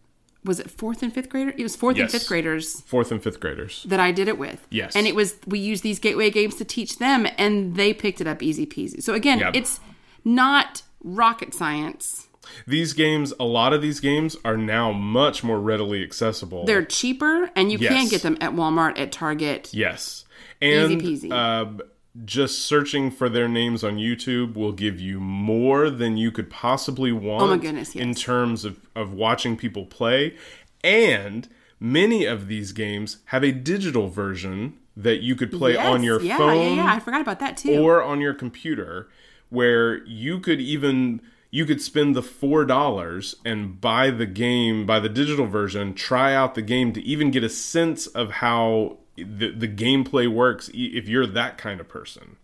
[0.43, 1.51] Was it fourth and fifth grader?
[1.57, 3.81] It was fourth and fifth graders Fourth and fifth graders.
[3.89, 4.67] that I did it with.
[4.69, 4.95] Yes.
[4.95, 8.27] and it was we used these gateway games to teach them, and they picked it
[8.27, 9.01] up easy peasy.
[9.01, 9.55] So again, Yep.
[9.55, 9.79] it's
[10.23, 12.27] not rocket science.
[12.67, 16.65] These games, a lot of these games are now much more readily accessible.
[16.65, 19.73] They're cheaper, and you can get them at Walmart, at Target.
[19.73, 20.25] Yes.
[20.61, 21.31] And Easy peasy.
[21.31, 21.83] Uh,
[22.24, 27.11] just searching for their names on YouTube will give you more than you could possibly
[27.11, 28.01] want Oh my goodness, yes.
[28.03, 30.36] in terms of, of watching people play.
[30.84, 31.47] And
[31.80, 36.22] many of these games have a digital version that you could play Yes, on your
[36.22, 37.78] yeah, phone Yeah, yeah, I forgot about that too.
[37.82, 39.09] or on your computer
[39.49, 44.99] where you could even you could spend the four dollars and buy the game buy
[44.99, 49.51] the digital version try out the game to even get a sense of how the,
[49.51, 52.38] the gameplay works if you're that kind of person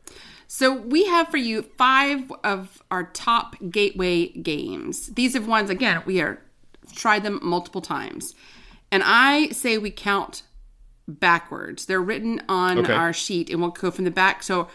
[0.47, 5.07] So we have for you five of our top gateway games.
[5.07, 6.41] These are ones again we are
[6.93, 8.35] tried them multiple times,
[8.91, 10.43] and I say we count
[11.07, 11.85] backwards.
[11.85, 12.93] They're written on Okay.
[12.93, 14.43] our sheet, and we'll go from the back.
[14.43, 14.67] So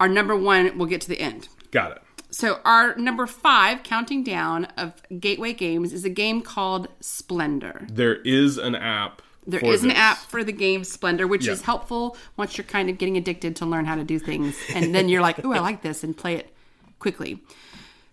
[0.00, 1.48] our number one, we'll get to the end.
[1.70, 6.88] got it So our number five, counting down of gateway games, is a game called
[7.00, 7.86] Splendor.
[7.90, 9.98] there is an app There is an this.
[9.98, 11.52] app for the game Splendor, which Yeah.
[11.54, 14.56] is helpful once you're kind of getting addicted to learn how to do things.
[14.74, 16.54] And then you're like, oh, I like this, and play it
[16.98, 17.42] quickly.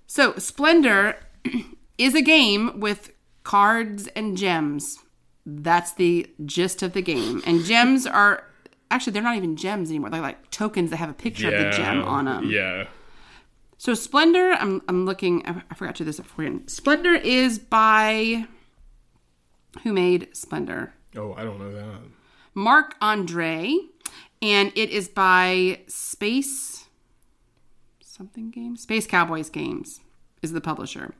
[0.07, 1.17] So, Splendor
[1.97, 3.11] is a game with
[3.43, 4.99] cards and gems.
[5.45, 7.43] That's the gist of the game.
[7.45, 8.43] And gems are
[8.89, 10.09] actually, they're not even gems anymore.
[10.11, 12.49] They're like tokens that have a picture of the gem on them.
[12.49, 12.87] yeah
[13.77, 15.45] So Splendor, I'm I'm looking.
[15.45, 16.69] I I forgot to do this beforehand.
[16.69, 18.47] Splendor is by
[19.83, 20.93] who made Splendor?
[21.15, 21.99] Oh i don't know that
[22.57, 23.77] Marc André,
[24.41, 26.85] and it is by Space
[27.99, 28.81] something games.
[28.81, 29.99] Space Cowboys Games
[30.41, 31.13] is the publisher.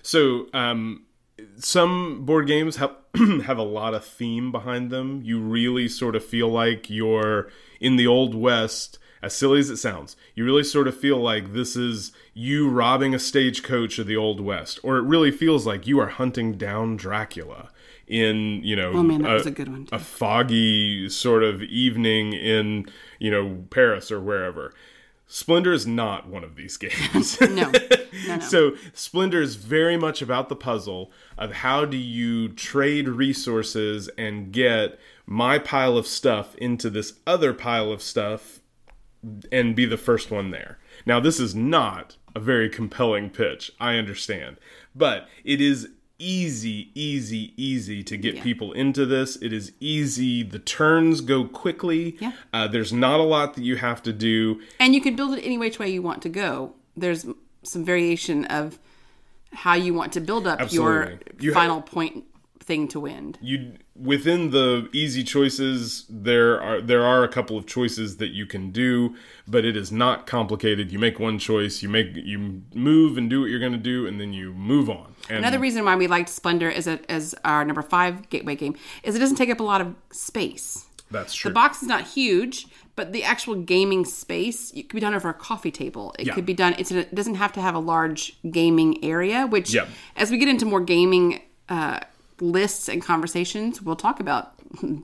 [0.00, 1.04] So, um,
[1.58, 2.96] some board games have
[3.44, 5.20] have a lot of theme behind them.
[5.22, 7.50] You really sort of feel like you're
[7.80, 8.98] in the old west.
[9.22, 13.14] As silly as it sounds, you really sort of feel like this is you robbing
[13.14, 16.96] a stagecoach of the old west, or it really feels like you are hunting down
[16.96, 17.68] Dracula
[18.10, 19.86] in you know Oh man, that was a good one.
[19.86, 19.94] Too.
[19.94, 22.86] a foggy sort of evening in
[23.18, 24.74] you know Paris or wherever.
[25.32, 27.40] Splendor is not one of these games.
[27.40, 27.72] No, no,
[28.26, 28.38] no.
[28.40, 34.50] So Splendor is very much about the puzzle of how do you trade resources and
[34.50, 38.58] get my pile of stuff into this other pile of stuff
[39.52, 40.78] and be the first one there.
[41.06, 44.56] Now this is not a very compelling pitch, I understand.
[44.96, 45.90] But it is
[46.20, 48.42] easy, easy, easy to get Yeah.
[48.42, 49.36] people into this.
[49.42, 50.42] It is easy.
[50.42, 52.16] The turns go quickly.
[52.20, 52.32] Yeah.
[52.52, 54.60] Uh, there's not a lot that you have to do.
[54.78, 56.74] and you can build it any which way you want to go.
[56.96, 57.26] There's
[57.62, 58.78] some variation of
[59.52, 62.24] how you want to build up your You final point
[62.70, 63.24] thing to win.
[63.50, 63.58] you
[64.12, 68.64] within the easy choices there are there are a couple of choices that you can
[68.70, 68.92] do
[69.54, 72.38] but it is not complicated you make one choice you make you
[72.90, 75.58] move and do what you're going to do and then you move on and Another
[75.66, 79.18] reason why we liked Splendor as a, as our number five gateway game is it
[79.18, 80.86] doesn't take up a lot of space.
[81.10, 82.56] that's true The box is not huge,
[82.96, 86.06] but the actual gaming space it could be done over a coffee table.
[86.18, 86.34] It Yeah.
[86.36, 86.72] could be done.
[86.80, 88.22] It's it doesn't have to have a large
[88.58, 89.38] gaming area.
[89.54, 89.86] Which, Yeah.
[90.22, 91.26] as we get into more gaming
[91.68, 92.00] uh,
[92.40, 94.54] lists and conversations, we'll talk about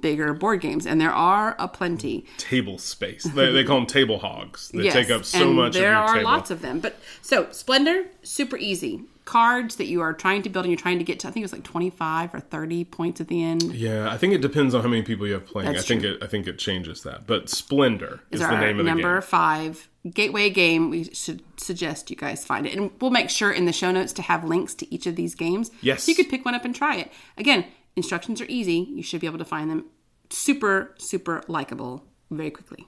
[0.00, 2.24] bigger board games, and there are a plenty.
[2.38, 5.72] table space they, they call them table hogs they Yes, take up so and much
[5.74, 9.02] There of your are table lots of them, but so Splendor, super easy.
[9.26, 11.28] Cards that you are trying to build and you're trying to get to.
[11.28, 13.62] I think it was like 25 or 30 points at the end.
[13.74, 16.02] yeah i think it depends on how many people you have playing That's i think
[16.02, 16.12] true.
[16.14, 18.90] it i think it changes that but splendor is, is the our name of the
[18.90, 20.88] number game five gateway game.
[20.90, 24.12] We should suggest you guys find it, and we'll make sure in the show notes
[24.14, 25.70] to have links to each of these games.
[25.80, 26.04] Yes.
[26.04, 27.10] so you could pick one up and try it.
[27.36, 27.64] Again,
[27.96, 28.86] instructions are easy.
[28.94, 29.86] You should be able to find them.
[30.30, 32.86] Super, super likable very quickly.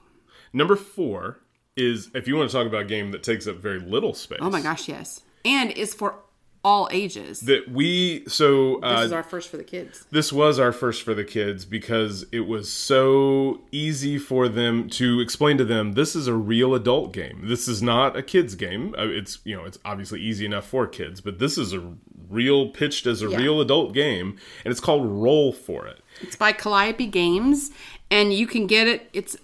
[0.53, 1.39] number four
[1.75, 4.39] is if you want to talk about a game that takes up very little space
[4.41, 6.15] Oh my gosh, yes, and is for
[6.63, 7.39] all ages.
[7.41, 10.05] that we so uh, this is our first for the kids.
[10.11, 15.21] this was our first for the kids because it was so easy for them to
[15.21, 18.93] explain to them this is a real adult game this is not a kids game
[18.97, 21.93] Uh, it's you know it's obviously easy enough for kids but this is a
[22.29, 23.37] real pitched as a Yeah.
[23.37, 25.99] real adult game, and it's called Roll for It.
[26.21, 27.71] It's by Calliope Games,
[28.11, 29.09] and you can get it.
[29.13, 29.35] It's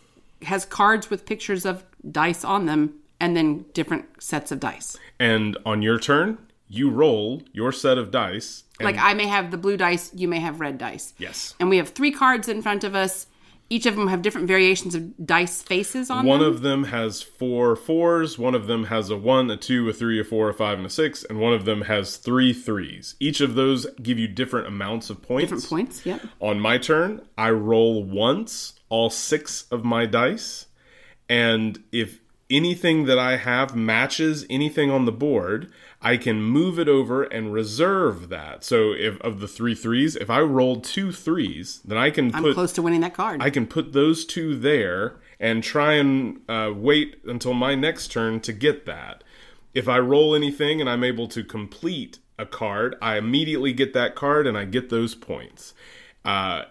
[0.43, 4.97] has cards with pictures of dice on them, and then different sets of dice.
[5.19, 6.37] And on your turn,
[6.67, 8.63] you roll your set of dice.
[8.79, 11.13] Like I may have the blue dice, you may have red dice.
[11.17, 11.53] Yes.
[11.59, 13.27] And we have three cards in front of us.
[13.67, 16.25] Each of them have different variations of dice faces on them.
[16.27, 16.49] One them.
[16.49, 20.19] of them has four fours, one of them has a one, a two, a three,
[20.19, 23.15] a four, a five, and a six, and one of them has three threes.
[23.19, 25.45] Each of those give you different amounts of points.
[25.49, 26.05] different points.
[26.05, 26.21] Yep.
[26.41, 30.67] On my turn, I roll once all six of my dice,
[31.27, 32.19] and if
[32.51, 35.71] anything that I have matches anything on the board,
[36.05, 38.63] I can move it over and reserve that.
[38.63, 42.43] So if of the three threes, if I roll two threes, then I can I'm
[42.43, 43.41] put close to winning that card.
[43.41, 48.39] I can put those two there and try and uh, wait until my next turn
[48.41, 49.23] to get that.
[49.73, 54.13] If I roll anything and I'm able to complete a card, I immediately get that
[54.13, 55.73] card and I get those points.
[56.23, 56.65] Uh,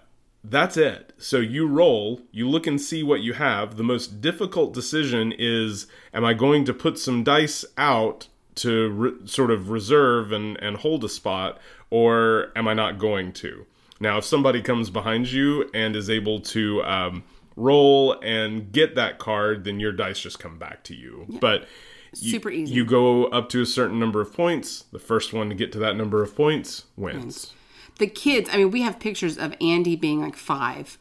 [0.45, 1.13] that's it.
[1.19, 3.79] So you roll, you look and see what you have.
[3.79, 9.13] The most difficult decision is am I going to put some dice out to re-
[9.27, 11.59] sort of reserve and, and hold a spot,
[11.91, 13.67] or am I not going to?
[14.01, 17.25] Now, if somebody comes behind you and is able to um,
[17.57, 21.27] roll and get that card, then your dice just come back to you.
[21.41, 21.67] But
[22.17, 22.75] you- Super easy.
[22.75, 24.85] You go up to a certain number of points.
[24.93, 27.53] The first one to get to that number of points wins.
[27.99, 28.51] the kids.
[28.53, 30.99] I mean, we have pictures of Andy being like five,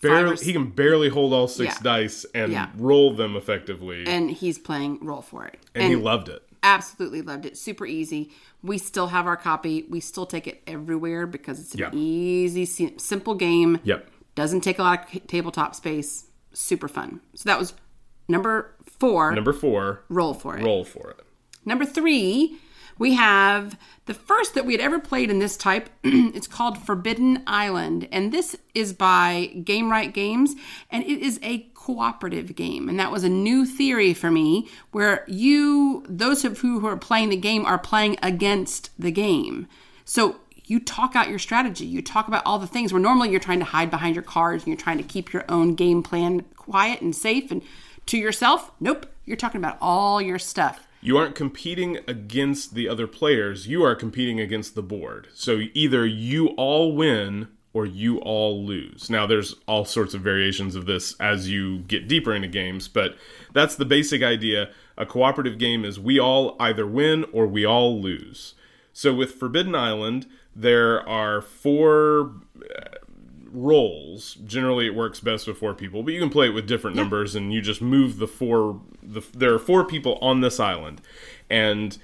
[0.00, 1.82] Barely, he can barely hold all six Yeah.
[1.82, 2.68] dice and Yeah.
[2.76, 5.58] roll them effectively, and, and he's playing roll for it.
[5.74, 6.42] And he loved it.
[6.68, 7.56] Absolutely loved it.
[7.56, 8.30] Super easy.
[8.62, 9.86] We still have our copy.
[9.88, 11.90] We still take it everywhere because it's an Yeah.
[11.92, 12.66] easy,
[12.98, 13.78] simple game.
[13.84, 14.10] Yep.
[14.34, 16.26] Doesn't take a lot of tabletop space.
[16.52, 17.20] Super fun.
[17.34, 17.72] So that was
[18.28, 19.32] number four.
[19.34, 20.64] Number four, roll for it.
[20.64, 21.20] roll for it.
[21.64, 22.58] Number three,
[22.98, 25.88] we have the first that we had ever played in this type.
[26.04, 30.54] it's called Forbidden Island, and this is by Gamewright Games,
[30.90, 32.86] and it is a cooperative game.
[32.86, 36.98] And that was a new theory for me, where you, those of who who are
[36.98, 39.66] playing the game, are playing against the game.
[40.04, 41.86] So you talk out your strategy.
[41.86, 44.64] You talk about all the things where normally you're trying to hide behind your cards
[44.64, 47.62] and you're trying to keep your own game plan quiet and safe and
[48.04, 48.70] to yourself.
[48.80, 50.86] Nope, you're talking about all your stuff.
[51.00, 55.28] You aren't competing against the other players, you are competing against the board.
[55.32, 57.48] So either you all win
[57.78, 59.08] or you all lose.
[59.08, 63.16] Now, there's all sorts of variations of this as you get deeper into games, but
[63.52, 64.70] that's the basic idea.
[64.96, 68.54] A cooperative game is we all either win or we all lose.
[68.92, 70.26] So with Forbidden Island,
[70.56, 72.98] there are four uh,
[73.52, 74.34] roles.
[74.44, 77.36] Generally, it works best with four people, but you can play it with different numbers,
[77.36, 78.80] and you just move the four.
[79.00, 81.00] The, there are four people on this island,
[81.48, 81.96] and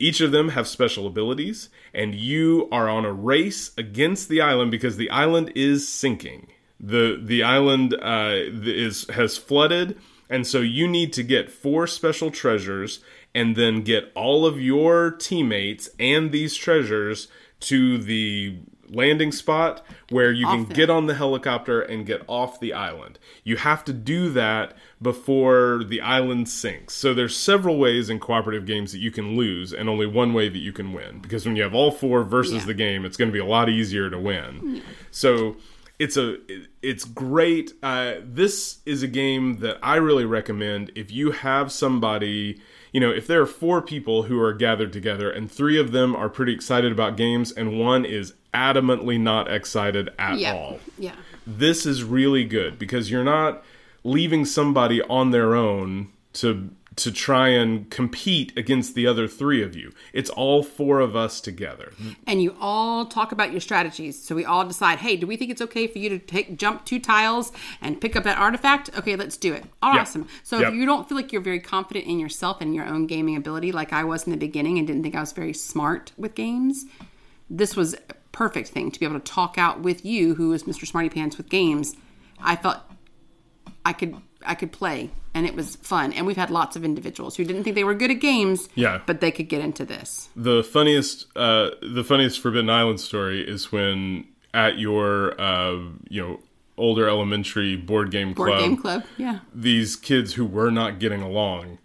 [0.00, 4.70] each of them have special abilities, and you are on a race against the island
[4.70, 6.48] because the island is sinking.
[6.80, 9.98] the The island uh, is has flooded,
[10.28, 13.00] and so you need to get four special treasures,
[13.34, 17.28] and then get all of your teammates and these treasures
[17.60, 18.58] to the
[18.92, 23.18] landing spot where you can get on the helicopter and get off the island.
[23.44, 26.94] You have to do that before the island sinks.
[26.94, 30.48] So there's several ways in cooperative games that you can lose and only one way
[30.48, 32.66] that you can win because when you have all four versus Yeah.
[32.66, 34.82] the game, it's going to be a lot easier to win.
[35.10, 35.56] So
[35.98, 36.36] it's a
[36.82, 37.72] it's great.
[37.82, 42.60] Uh, this is a game that I really recommend if you have somebody
[42.92, 46.16] you know, if there are four people who are gathered together and three of them
[46.16, 50.54] are pretty excited about games and one is adamantly not excited at Yeah.
[50.54, 51.12] all, Yeah.
[51.46, 53.62] this is really good because you're not
[54.04, 59.74] leaving somebody on their own to to try and compete against the other three of
[59.74, 59.90] you.
[60.12, 61.92] It's all four of us together.
[62.26, 64.20] And you all talk about your strategies.
[64.22, 66.84] So we all decide, hey, do we think it's okay for you to take jump
[66.84, 68.90] two tiles and pick up that artifact?
[68.98, 69.64] Okay, let's do it.
[69.80, 70.26] Awesome.
[70.42, 70.68] So Yep.
[70.70, 73.72] if you don't feel like you're very confident in yourself and your own gaming ability,
[73.72, 76.84] like I was in the beginning and didn't think I was very smart with games,
[77.48, 77.96] this was
[78.32, 80.86] perfect thing to be able to talk out with you, who is Mr.
[80.86, 81.94] Smarty Pants with games.
[82.40, 82.78] I felt
[83.84, 86.12] I could I could play and it was fun.
[86.12, 89.00] And we've had lots of individuals who didn't think they were good at games, Yeah.
[89.06, 90.28] but they could get into this.
[90.34, 95.76] The funniest, uh, the funniest Forbidden Island story is when at your, uh,
[96.08, 96.40] you know,
[96.76, 99.40] older elementary board game Board club, game club, yeah.
[99.54, 101.78] these kids who were not getting along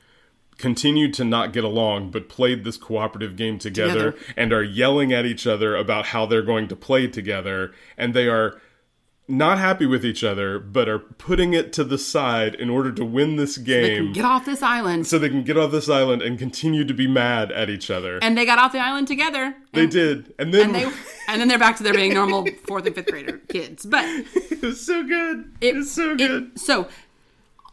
[0.58, 4.34] continued to not get along but played this cooperative game together, Together.
[4.38, 8.28] and are yelling at each other about how they're going to play together and they
[8.28, 8.60] are
[9.28, 13.04] not happy with each other, but are putting it to the side in order to
[13.04, 14.14] win this game.
[14.14, 15.08] Get off this island.
[15.08, 18.20] so they can get off this island and continue to be mad at each other.
[18.22, 19.56] and they got off the island together.
[19.74, 20.84] they did, and then And they
[21.28, 23.84] and then they're back to their being normal fourth and fifth grader kids.
[23.84, 25.52] But it was so good.
[25.60, 26.60] it, it's so it- good.
[26.60, 26.88] so,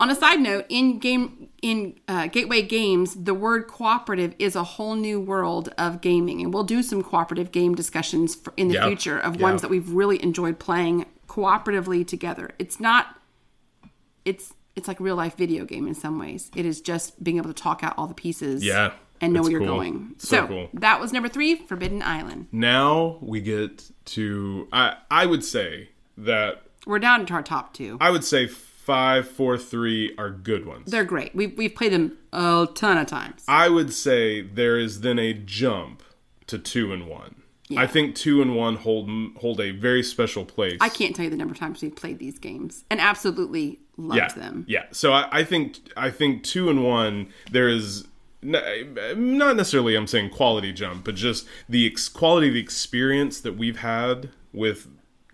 [0.01, 4.65] on a side note, in game in uh, Gateway Games, the word cooperative is a
[4.65, 8.75] whole new world of gaming, and we'll do some cooperative game discussions for, in the
[8.75, 8.87] Yeah.
[8.89, 9.43] future of Yeah.
[9.43, 12.51] ones that we've really enjoyed playing cooperatively together.
[12.59, 13.19] It's not.
[14.25, 16.51] It's it's like real life video game in some ways.
[16.57, 18.65] It is just being able to talk out all the pieces.
[18.65, 19.69] Yeah, And know where you're cool.
[19.77, 20.15] going.
[20.17, 20.69] So So, cool.
[20.73, 22.47] that was number three, Forbidden Island.
[22.53, 27.99] now we get to I I would say that We're down to our top two.
[28.01, 28.47] I would say
[28.85, 30.91] five, four, three are good ones.
[30.91, 31.35] They're great.
[31.35, 33.45] We've, we've played them a ton of times.
[33.47, 36.03] I would say there is then a jump
[36.49, 37.37] to two and one.
[37.75, 39.09] I think two and one hold
[39.39, 40.77] hold a very special place.
[40.83, 44.19] I can't tell you the number of times we've played these games and absolutely loved
[44.19, 44.67] yeah, them.
[44.69, 44.85] Yeah.
[44.91, 48.07] So I, I think I think two and one there is
[48.43, 53.57] not necessarily I'm saying quality jump, but just the ex- quality of the experience that
[53.57, 54.89] we've had with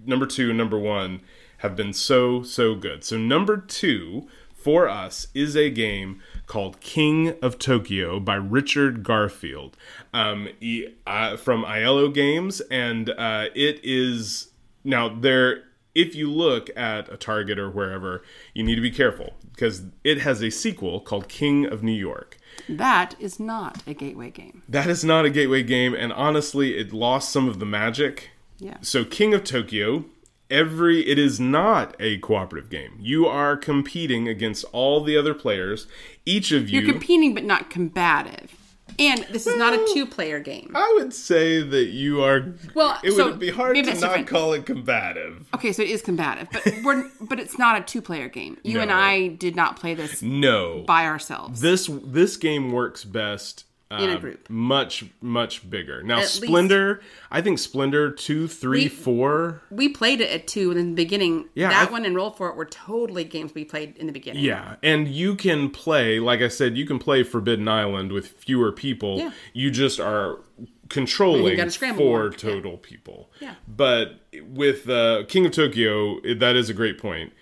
[0.06, 1.22] number two and number one
[1.58, 3.04] have been so so good.
[3.04, 4.28] So number two
[4.58, 9.76] for us is a game called King of Tokyo by Richard Garfield
[10.12, 14.50] um, he, uh, from IELLO Games, and uh, it is
[14.84, 15.64] now there.
[15.94, 18.22] If you look at a Target or wherever,
[18.54, 22.36] you need to be careful because it has a sequel called King of New York.
[22.68, 24.62] That is not a gateway game.
[24.68, 28.30] That is not a gateway game, and honestly, it lost some of the magic.
[28.58, 28.76] Yeah.
[28.80, 30.04] So King of Tokyo,
[30.50, 32.96] every it is not a cooperative game.
[33.00, 35.86] You are competing against all the other players.
[36.24, 38.54] Each of you You're competing but not combative.
[39.00, 40.72] And this is not a two player game.
[40.74, 44.26] I would say that you are Well, it so would be hard to not different.
[44.26, 45.46] call it combative.
[45.54, 48.56] Okay, so it is combative, but we're but it's not a two player game.
[48.64, 50.82] You and I did not play this No.
[50.86, 51.60] by ourselves.
[51.60, 54.50] this this game works best In a group.
[54.50, 56.02] much much bigger.
[56.02, 59.62] Now At least- Splendor, I think Splendor two, three, We- four.
[59.70, 61.48] we played it at two in the beginning.
[61.54, 64.12] Yeah, that I- one and Roll for It were totally games we played in the
[64.12, 64.44] beginning.
[64.44, 68.72] Yeah, and you can play, like I said, you can play Forbidden Island with fewer
[68.72, 69.18] people.
[69.18, 69.30] Yeah.
[69.54, 70.40] You just are
[70.90, 71.58] controlling
[71.96, 73.30] four total people.
[73.40, 73.54] Yeah.
[73.66, 77.32] But with uh, King of Tokyo, that is a great point.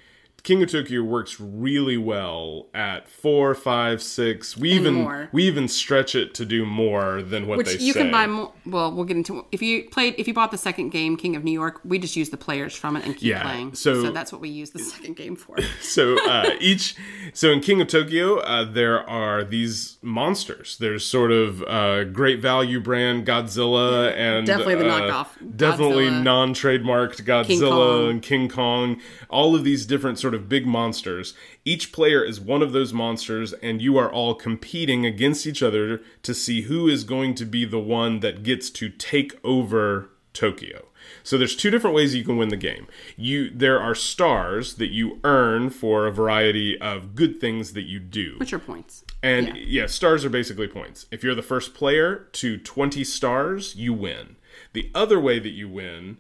[0.47, 4.57] King of Tokyo works really well at four, five, six.
[4.57, 5.29] We even more.
[5.33, 8.03] we even stretch it to do more than what Which they you say.
[8.03, 8.53] can buy more.
[8.65, 11.43] Well, we'll get into if you played if you bought the second game, King of
[11.45, 11.81] New York.
[11.85, 13.75] We just use the players from it and keep Yeah, playing.
[13.75, 15.57] so- that's what we use the second game for.
[15.83, 16.95] so uh, each
[17.35, 22.41] so in king of tokyo uh, there are these monsters there's sort of uh, great
[22.41, 26.23] value brand godzilla and Definitely the uh, knockoff definitely Godzilla.
[26.23, 28.11] non-trademarked godzilla Kong.
[28.11, 31.35] and king kong all of these different sort of big monsters
[31.65, 36.01] each player is one of those monsters and you are all competing against each other
[36.23, 40.87] to see who is going to be the one that gets to take over tokyo
[41.23, 42.87] so there's two different ways you can win the game.
[43.17, 47.99] You there are stars that you earn for a variety of good things that you
[47.99, 48.37] do.
[48.39, 49.05] Which are points.
[49.23, 49.55] And Yeah.
[49.57, 49.87] yeah.
[49.87, 51.07] stars are basically points.
[51.11, 54.37] If you're the first player to 20 stars, you win.
[54.73, 56.19] The other way that you win,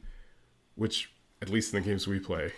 [0.74, 1.10] which
[1.40, 2.52] at least in the games we play,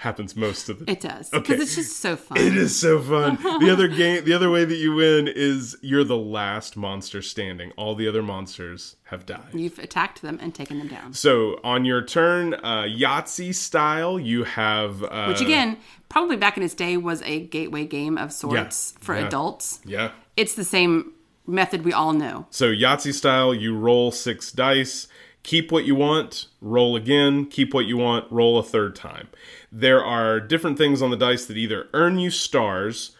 [0.00, 1.62] happens most of the It does because Okay.
[1.62, 2.38] it's just so fun.
[2.38, 3.36] it is so fun.
[3.60, 7.70] The other game, the other way that you win is you're the last monster standing.
[7.76, 9.48] All the other monsters have died.
[9.52, 11.12] You've attacked them and taken them down.
[11.12, 15.76] So on your turn, uh, Yahtzee style, you have uh, Which again,
[16.08, 19.26] probably back in its day was a gateway game of sorts for yeah.
[19.26, 19.80] adults.
[19.84, 20.12] yeah.
[20.36, 21.12] It's the same
[21.46, 22.46] method we all know.
[22.50, 25.08] So Yahtzee style, you roll six dice,
[25.42, 29.28] keep what you want, roll again, keep what you want, roll a third time.
[29.72, 33.16] There are different things on the dice that either earn you stars,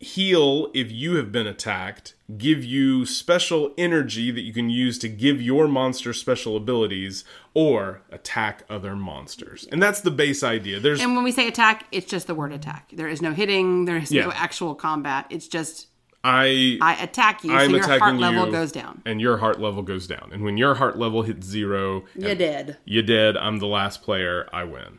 [0.00, 5.08] heal if you have been attacked, give you special energy that you can use to
[5.08, 7.24] give your monster special abilities,
[7.54, 9.66] or attack other monsters.
[9.70, 10.80] And that's the base idea.
[10.80, 12.90] There's And when we say attack, it's just the word attack.
[12.92, 13.84] There is no hitting.
[13.84, 15.26] There is no actual combat.
[15.30, 15.86] It's just
[16.24, 19.02] I I attack you, I'm so your heart level you, goes down.
[19.04, 20.30] and your heart level goes down.
[20.32, 22.78] And when your heart level hits zero, You're dead.
[22.86, 23.36] You're dead.
[23.36, 24.48] I'm the last player.
[24.52, 24.98] I win.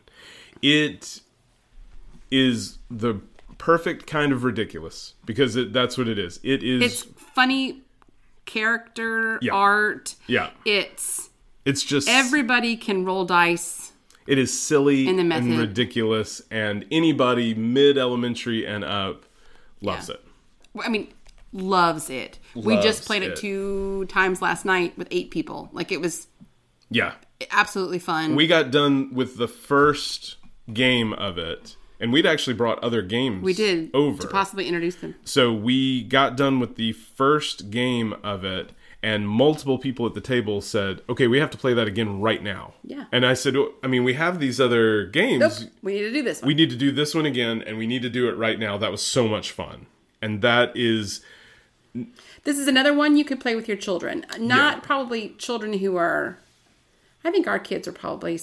[0.62, 1.20] It
[2.30, 3.20] is the
[3.58, 6.38] perfect kind of ridiculous because it, that's what it is.
[6.42, 6.82] It is.
[6.82, 7.02] It's
[7.34, 7.82] funny
[8.44, 9.52] character Yeah.
[9.52, 10.14] art.
[10.26, 10.50] yeah.
[10.64, 11.30] It's
[11.64, 13.92] It's just everybody can roll dice.
[14.26, 19.24] It is silly In the and ridiculous, and anybody mid elementary and up
[19.80, 20.14] loves Yeah.
[20.16, 20.22] it.
[20.84, 21.08] I mean,
[21.56, 22.38] loves it.
[22.54, 23.30] we just played it.
[23.32, 23.36] it.
[23.36, 25.68] two times last night with eight people.
[25.72, 26.28] Like it was
[26.90, 27.14] Yeah.
[27.50, 28.34] Absolutely fun.
[28.36, 30.36] We got done with the first
[30.72, 34.22] game of it, and we'd actually brought other games We did over.
[34.22, 35.14] to possibly introduce them.
[35.24, 38.70] So we got done with the first game of it,
[39.02, 42.42] and multiple people at the table said, "Okay, we have to play that again right
[42.42, 43.04] now." Yeah.
[43.12, 45.40] And I said, "Oh, "I mean, we have these other games.
[45.60, 46.46] Nope, we need to do this one.
[46.46, 48.78] We need to do this one again, and we need to do it right now."
[48.78, 49.86] That was so much fun,
[50.22, 51.20] and that is
[52.44, 54.24] This is another one you could play with your children.
[54.38, 54.80] Not Yeah.
[54.80, 56.38] probably children who are.
[57.24, 58.38] I think our kids are probably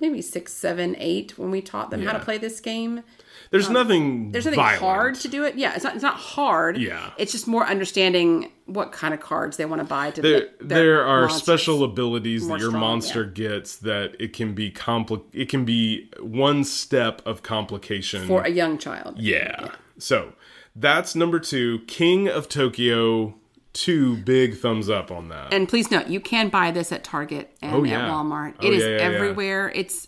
[0.00, 3.02] maybe six, seven, eight when we taught them how to play this game.
[3.50, 4.80] there's nothing Um, There's nothing violent.
[4.82, 5.54] hard to do it.
[5.56, 5.94] Yeah, it's not.
[5.94, 6.76] It's not hard.
[6.78, 7.10] Yeah.
[7.18, 10.22] it's just more understanding what kind of cards they want to buy to.
[10.22, 11.42] There, there are monsters.
[11.42, 13.48] special abilities more that your strong, monster yeah.
[13.48, 18.48] gets that it can be compli- It can be one step of complication for a
[18.50, 19.18] young child.
[19.18, 19.68] Yeah.
[19.98, 20.32] So
[20.76, 21.80] that's number two.
[21.86, 23.34] King of Tokyo.
[23.72, 25.52] Two big thumbs up on that.
[25.52, 28.08] And please note, you can buy this at Target and Oh, at yeah.
[28.08, 28.54] Walmart.
[28.60, 29.72] Oh, It is yeah, yeah, everywhere.
[29.74, 30.06] It's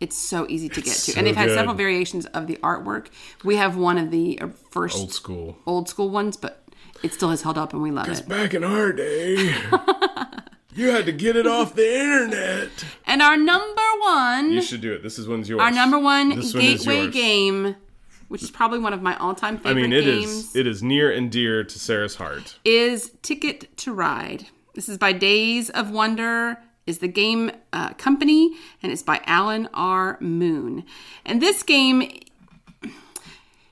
[0.00, 1.54] it's so easy to get to, so and they've had good.
[1.54, 3.06] several variations of the artwork.
[3.42, 5.56] We have one of the uh, first Old school.
[5.64, 6.62] old school ones, but
[7.02, 8.28] it still has held up, and we love it.
[8.28, 9.36] Back in our day,
[10.74, 12.68] you had to get it off the internet.
[13.06, 15.02] And our number one, You should do it.
[15.02, 15.62] This is one's yours.
[15.62, 17.14] our number one This gateway yours.
[17.14, 17.76] game,
[18.28, 20.24] which is probably one of my all-time favorite I mean, it is.
[20.24, 22.58] games, It is near and dear to Sarah's heart.
[22.64, 24.46] is Ticket to Ride.
[24.74, 26.58] This is by Days of Wonder.
[26.86, 30.18] Is the game uh, company, and it's by Alan R.
[30.20, 30.84] Moon.
[31.24, 32.08] And this game,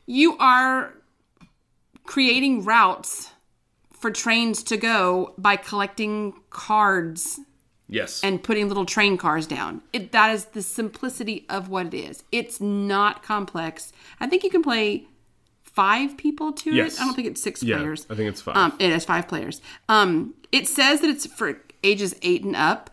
[0.04, 0.94] you are
[2.04, 3.30] creating routes
[3.92, 7.38] for trains to go by collecting cards
[7.88, 8.22] Yes.
[8.24, 9.82] and putting little train cars down.
[9.92, 12.24] It, that is the simplicity of what it is.
[12.32, 13.92] It's not complex.
[14.20, 15.06] I think you can play
[15.62, 16.94] five people to Yes.
[16.94, 17.00] it.
[17.02, 18.06] I don't think it's six yeah, players.
[18.08, 18.56] I think it's five.
[18.56, 19.60] Um, it has five players.
[19.88, 22.90] Um, it says that it's for ages eight and up.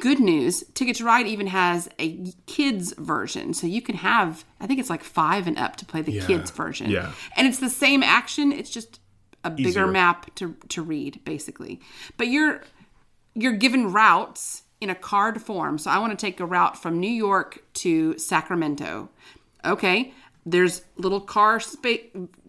[0.00, 4.42] Good news, Ticket to Ride even has a kids version, so you can have.
[4.58, 6.90] I think it's like five and up to play the kids version.
[6.90, 7.12] yeah.
[7.36, 8.50] and it's the same action.
[8.50, 8.98] It's just
[9.42, 9.86] a bigger Easier.
[9.86, 11.80] map to to read, basically.
[12.16, 12.62] But you're
[13.34, 15.78] you're given routes in a card form.
[15.78, 19.08] So I want to take a route from New York to Sacramento.
[19.64, 20.12] Okay,
[20.44, 21.60] there's little car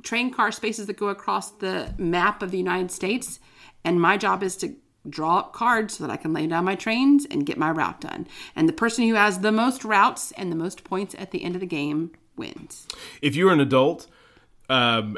[0.04, 3.40] train car spaces that go across the map of the United States,
[3.84, 4.76] and my job is to
[5.08, 8.02] draw up cards so that I can lay down my trains and get my route
[8.02, 8.28] done.
[8.56, 11.56] And the person who has the most routes and the most points at the end
[11.56, 12.88] of the game wins.
[13.22, 14.08] if you're an adult,
[14.68, 15.18] um,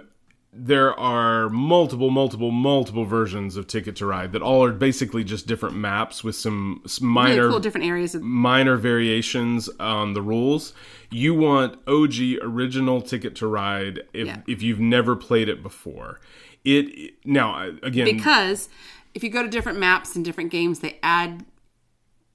[0.59, 5.45] there are multiple, multiple, multiple versions of Ticket to Ride that all are basically just
[5.45, 10.21] different maps with some s- Really minor cool different areas of minor variations on the
[10.21, 10.73] rules.
[11.11, 14.41] You want OG original Ticket to Ride if Yeah.
[14.47, 16.19] if you've never played it before.
[16.65, 18.67] It now again because
[19.13, 21.45] if you go to different maps and different games, they add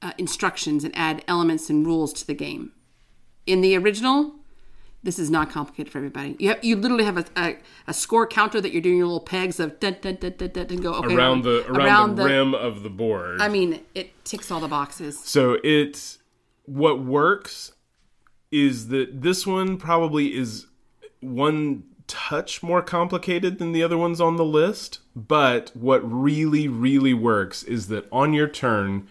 [0.01, 2.73] uh, instructions and add elements and rules to the game.
[3.47, 4.35] In the original,
[5.03, 6.37] this is not complicated for everybody.
[6.39, 9.21] You have, you literally have a, a, a score counter that you're doing your little
[9.21, 12.25] pegs of dun, dun, dun, dun, dun, and go okay um, around the around, the,
[12.25, 13.41] rim of the board.
[13.41, 15.19] I mean, it ticks all the boxes.
[15.19, 16.19] So it
[16.65, 17.73] what works
[18.51, 20.67] is that this one probably is
[21.21, 27.15] one touch more complicated than the other ones on the list, but what really really
[27.15, 29.09] works is that on your turn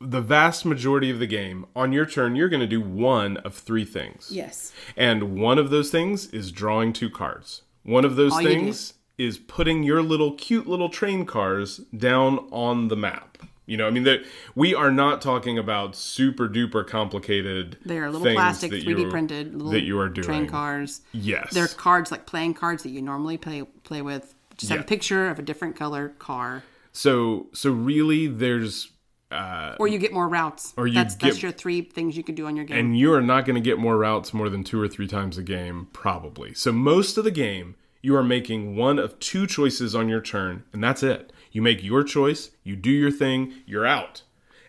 [0.00, 3.54] the vast majority of the game on your turn you're going to do one of
[3.54, 4.28] three things.
[4.30, 4.72] Yes.
[4.96, 7.62] And one of those things is drawing two cards.
[7.82, 12.88] One of those All things is putting your little cute little train cars down on
[12.88, 13.38] the map.
[13.66, 14.24] You know, I mean that
[14.54, 17.76] we are not talking about super duper complicated.
[17.84, 20.24] They are little plastic, 3D printed little that you are doing.
[20.24, 21.02] train cars.
[21.12, 24.34] Yes, They're cards like playing cards that you normally play play with.
[24.56, 28.90] Just have a picture of a different color car, so so really there's
[29.30, 30.72] uh, or you get more routes.
[30.76, 32.78] Or you that's that's get- your three things you can do on your game.
[32.78, 35.36] and you are not going to get more routes more than two or three times
[35.38, 36.54] a game, probably.
[36.54, 40.64] So most of the game, you are making one of two choices on your turn,
[40.72, 41.32] and that's it.
[41.52, 44.22] You make your choice, you do your thing, you're out.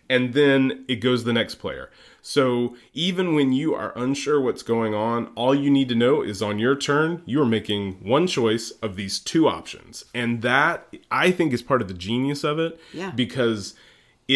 [0.08, 1.88] And then it goes the next player.
[2.20, 6.42] So even when you are unsure what's going on, all you need to know is
[6.42, 10.04] on your turn, you are making one choice of these two options.
[10.12, 12.78] And that, I think, is part of the genius of it.
[12.92, 13.12] Yeah.
[13.12, 13.74] Because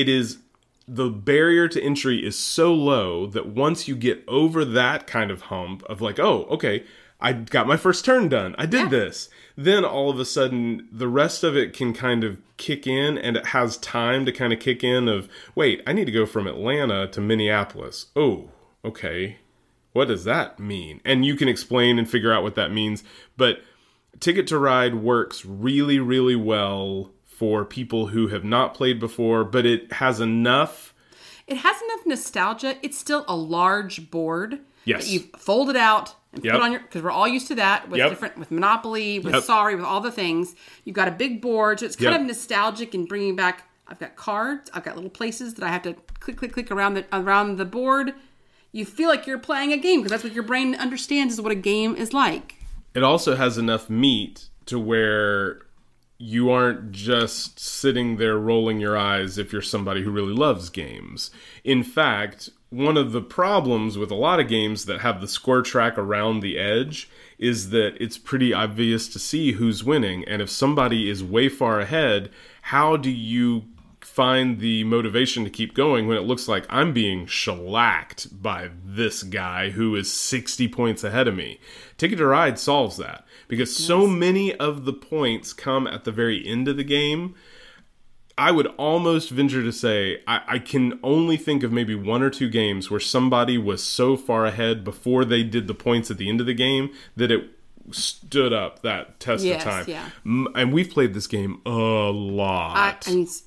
[0.00, 0.38] it is
[0.86, 5.42] the barrier to entry is so low that once you get over that kind of
[5.42, 6.84] hump of like, oh, okay,
[7.20, 8.54] I got my first turn done.
[8.58, 8.88] I did Yeah.
[8.88, 9.30] this.
[9.56, 13.36] Then all of a sudden, the rest of it can kind of kick in and
[13.36, 16.46] it has time to kind of kick in of, wait, I need to go from
[16.46, 18.06] Atlanta to Minneapolis.
[18.14, 18.50] Oh,
[18.84, 19.38] okay.
[19.94, 21.00] What does that mean?
[21.04, 23.04] And you can explain and figure out what that means.
[23.38, 23.62] But
[24.20, 29.66] Ticket to Ride works really, really well for people who have not played before, but
[29.66, 30.94] it has enough.
[31.46, 32.76] It has enough nostalgia.
[32.82, 35.04] It's still a large board Yes.
[35.06, 36.52] that you fold it out and Yep.
[36.54, 38.10] put on your because we're all used to that with Yep.
[38.10, 39.42] different with Monopoly, with Yep.
[39.44, 40.54] Sorry, with all the things.
[40.84, 43.68] You've got a big board, so it's kind of nostalgic and bringing back.
[43.88, 44.70] I've got cards.
[44.72, 47.64] I've got little places that I have to click, click, click around the around the
[47.66, 48.14] board.
[48.72, 51.52] You feel like you're playing a game because that's what your brain understands is what
[51.52, 52.56] a game is like.
[52.94, 55.63] It also has enough meat to where
[56.24, 61.30] you aren't just sitting there rolling your eyes if you're somebody who really loves games.
[61.64, 65.60] In fact, one of the problems with a lot of games that have the score
[65.60, 70.24] track around the edge is that it's pretty obvious to see who's winning.
[70.24, 72.30] And if somebody is way far ahead,
[72.62, 73.64] how do you
[74.04, 79.22] find the motivation to keep going when it looks like I'm being shellacked by this
[79.22, 81.58] guy who is 60 points ahead of me.
[81.98, 86.46] Ticket to Ride solves that because so many of the points come at the very
[86.46, 87.34] end of the game.
[88.36, 92.30] I would almost venture to say I, I can only think of maybe one or
[92.30, 96.28] two games where somebody was so far ahead before they did the points at the
[96.28, 97.48] end of the game that it
[97.92, 99.84] stood up that test Yes, of time.
[99.86, 100.10] yeah.
[100.24, 102.76] And we've played this game a lot.
[102.76, 103.44] I, I mean, s-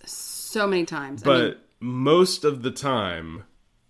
[0.47, 1.23] so many times.
[1.23, 3.43] I But mean, most of the time,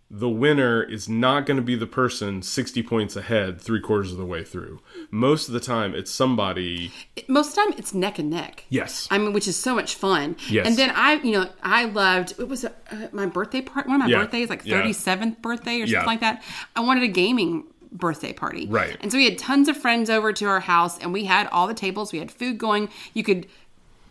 [0.10, 4.18] the winner is not going to be the person 60 points ahead three quarters of
[4.18, 4.80] the way through.
[5.12, 6.92] Most of the time, it's somebody.
[7.28, 8.64] most of the time it's neck and neck.
[8.70, 9.08] Yes.
[9.12, 10.38] I mean, which is so much fun.
[10.50, 10.66] Yes.
[10.66, 12.70] And then I, you know, I loved it was uh,
[13.12, 13.90] my birthday party.
[13.90, 14.20] One of my Yeah.
[14.24, 14.78] birthdays, like Yeah.
[14.78, 16.06] thirty seventh birthday or something Yeah.
[16.06, 16.42] like that.
[16.76, 18.68] I wanted a gaming birthday party.
[18.70, 18.96] Right.
[19.02, 21.68] And so we had tons of friends over to our house, and we had all
[21.68, 22.12] the tables.
[22.14, 22.90] We had food going.
[23.14, 23.46] You could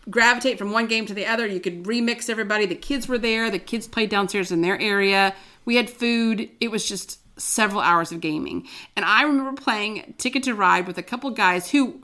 [0.09, 1.45] gravitate from one game to the other.
[1.45, 2.65] You could remix everybody.
[2.65, 3.49] The kids were there.
[3.49, 5.35] The kids played downstairs in their area.
[5.65, 6.49] We had food.
[6.59, 8.67] It was just several hours of gaming.
[8.95, 12.03] And I remember playing Ticket to Ride with a couple guys who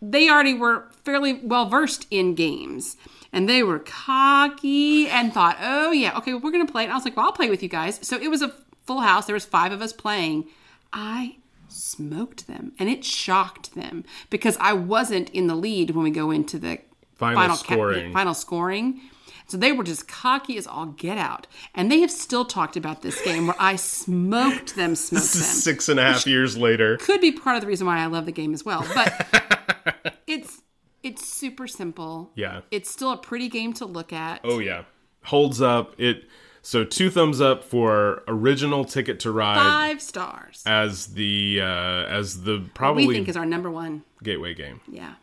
[0.00, 2.96] they already were fairly well versed in games.
[3.32, 6.84] And they were cocky and thought, oh, yeah, okay, well, we're going to play.
[6.84, 7.98] And I was like, well, I'll play with you guys.
[8.02, 8.54] So it was a
[8.86, 9.26] full house.
[9.26, 10.46] There was five of us playing.
[10.92, 11.36] I
[11.68, 16.30] smoked them and it shocked them because I wasn't in the lead when we go
[16.30, 16.78] into the
[17.18, 18.12] Final ca- scoring.
[18.12, 19.00] final scoring.
[19.48, 21.46] So they were just cocky as all get out.
[21.74, 25.88] And they have still talked about this game where I smoked them, smoked them Six
[25.88, 26.98] and a half years later.
[26.98, 28.86] could be part of the reason why I love the game as well.
[28.94, 30.60] But it's
[31.02, 32.30] it's super simple.
[32.34, 32.60] Yeah.
[32.70, 34.40] It's still a pretty game to look at.
[34.44, 34.82] Oh, yeah.
[35.24, 35.94] Holds up.
[35.98, 36.24] It.
[36.60, 40.62] So two thumbs up for original Ticket to Ride Five stars.
[40.66, 44.02] as the uh, as the probably we think is our number one.
[44.22, 44.80] gateway game.
[44.90, 45.14] Yeah.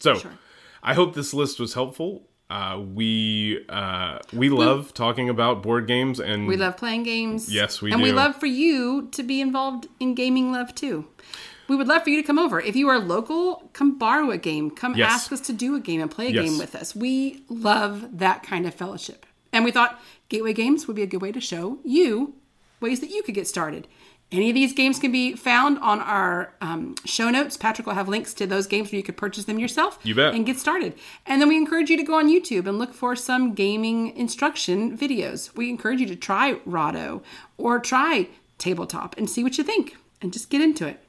[0.00, 0.32] So, Sure.
[0.82, 2.26] I hope this list was helpful.
[2.48, 7.52] Uh, we uh, we love talking about board games, and We love playing games.
[7.52, 11.06] Yes, we and we love for you to be involved in gaming love too.
[11.68, 12.60] We would love for you to come over.
[12.60, 14.72] If you are local, come borrow a game.
[14.72, 15.12] Come Yes.
[15.12, 16.44] ask us to do a game and play a Yes.
[16.44, 16.96] game with us.
[16.96, 19.24] We love that kind of fellowship.
[19.52, 22.34] And we thought Gateway Games would be a good way to show you
[22.80, 23.86] ways that you could get started.
[24.32, 27.56] Any of these games can be found on our um, show notes.
[27.56, 29.98] Patrick will have links to those games where you could purchase them yourself.
[30.04, 30.34] You bet.
[30.34, 30.94] And get started.
[31.26, 34.96] And then we encourage you to go on YouTube and look for some gaming instruction
[34.96, 35.54] videos.
[35.56, 37.22] We encourage you to try Rahdo
[37.58, 38.28] or try
[38.58, 41.00] Tabletop and see what you think and just get into it.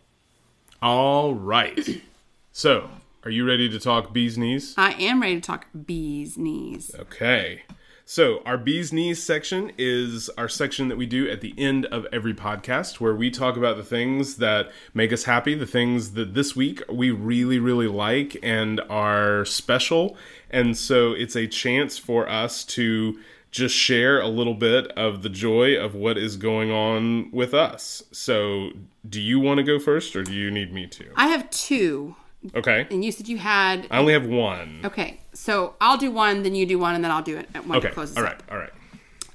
[0.82, 2.02] all right.
[2.52, 2.90] so,
[3.24, 4.74] are you ready to talk bees knees?
[4.78, 6.96] I am ready to talk bees knees.
[6.98, 7.62] Okay.
[8.06, 12.06] So, our bees knees section is our section that we do at the end of
[12.12, 16.34] every podcast where we talk about the things that make us happy, the things that
[16.34, 20.18] this week we really, really like and are special.
[20.50, 23.20] And so, it's a chance for us to
[23.52, 28.04] just share a little bit of the joy of what is going on with us.
[28.12, 28.72] So,
[29.08, 31.12] do you want to go first or do you need me to?
[31.16, 32.16] I have two,
[32.56, 32.88] Okay.
[32.90, 33.88] and you said you had.
[33.92, 34.82] I only have one.
[34.84, 37.68] Okay, so I'll do one, then you do one, and then I'll do it at
[37.68, 37.90] one Okay.
[37.90, 38.44] to close this All up.
[38.50, 38.52] right.
[38.52, 38.72] All right.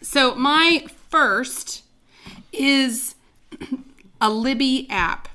[0.03, 1.83] So my first
[2.53, 3.15] is
[4.21, 5.29] a Libby app.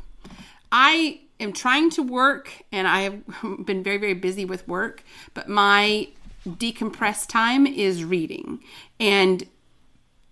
[0.72, 3.22] I am trying to work and I have
[3.66, 5.04] been very, very busy with work,
[5.34, 6.08] but my
[6.48, 8.60] decompress time is reading.
[9.00, 9.46] And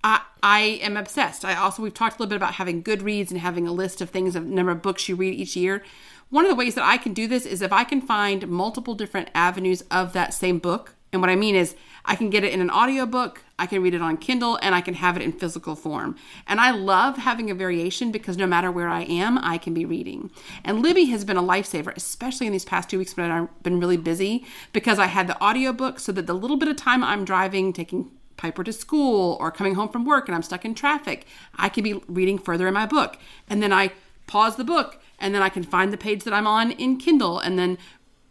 [0.04, 1.44] I, I am obsessed.
[1.44, 4.10] I also we've talked a little bit about having Goodreads and having a list of
[4.10, 5.84] things a number of books you read each year.
[6.30, 8.94] One of the ways that I can do this is if I can find multiple
[8.94, 10.94] different avenues of that same book.
[11.12, 11.76] And what I mean is
[12.06, 14.82] I can get it in an audiobook, I can read it on Kindle, and I
[14.82, 16.16] can have it in physical form.
[16.46, 19.86] And I love having a variation because no matter where I am, I can be
[19.86, 20.30] reading.
[20.64, 23.80] And Libby has been a lifesaver, especially in these past two weeks when I've been
[23.80, 27.26] really busy because I had the audiobook so that the little bit of time I'm
[27.26, 31.26] driving, taking Piper to school or coming home from work and I'm stuck in traffic,
[31.56, 33.18] I can be reading further in my book.
[33.50, 33.94] And then I
[34.28, 37.40] pause the book and then I can find the page that I'm on in Kindle
[37.40, 37.78] and then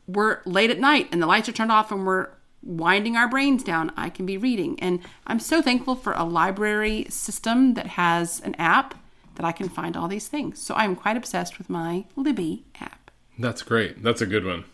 [0.07, 2.29] we're late at night and the lights are turned off and we're
[2.63, 4.79] winding our brains down, I can be reading.
[4.81, 8.95] And I'm so thankful for a library system that has an app
[9.37, 10.61] that I can find all these things.
[10.61, 13.11] So I'm quite obsessed with my Libby app.
[13.39, 14.03] That's great.
[14.03, 14.65] That's a good one.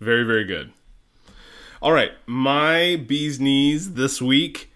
[0.00, 0.72] Very, very good.
[1.82, 2.12] All right.
[2.26, 4.72] My bee's knees this week,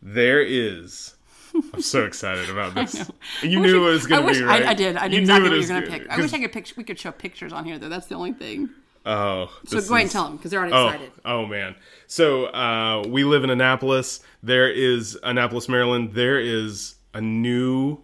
[0.00, 1.14] there is.
[1.74, 3.10] I'm so excited about this.
[3.42, 4.64] You knew it was going to be right.
[4.64, 4.96] I, I did.
[4.96, 6.10] I You exactly knew what you were going to pick.
[6.10, 7.88] I wish I could pic- we could show pictures on here though.
[7.88, 8.70] That's the only thing.
[9.06, 11.12] Oh, So go ahead and tell them because they're already Oh, excited.
[11.24, 11.76] oh man.
[12.06, 14.20] So uh, we live in Annapolis.
[14.42, 16.12] There is Annapolis, Maryland.
[16.12, 18.02] There is a new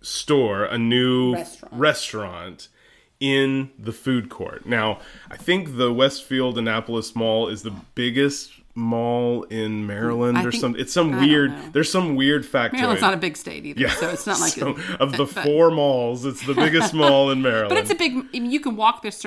[0.00, 1.74] store, a new Restaurant.
[1.74, 2.68] restaurant
[3.20, 4.66] in the food court.
[4.66, 5.00] Now,
[5.30, 10.60] I think the Westfield Annapolis Mall is the biggest mall in Maryland I or think-
[10.60, 10.80] something.
[10.80, 11.52] It's some I weird.
[11.72, 12.74] There's some weird factoid.
[12.74, 15.24] Maryland's not a big state either, yeah, so it's not like so, it, of the
[15.34, 17.68] but- four malls, it's the biggest mall in Maryland.
[17.70, 18.16] But it's a big.
[18.16, 19.24] I mean, you can walk this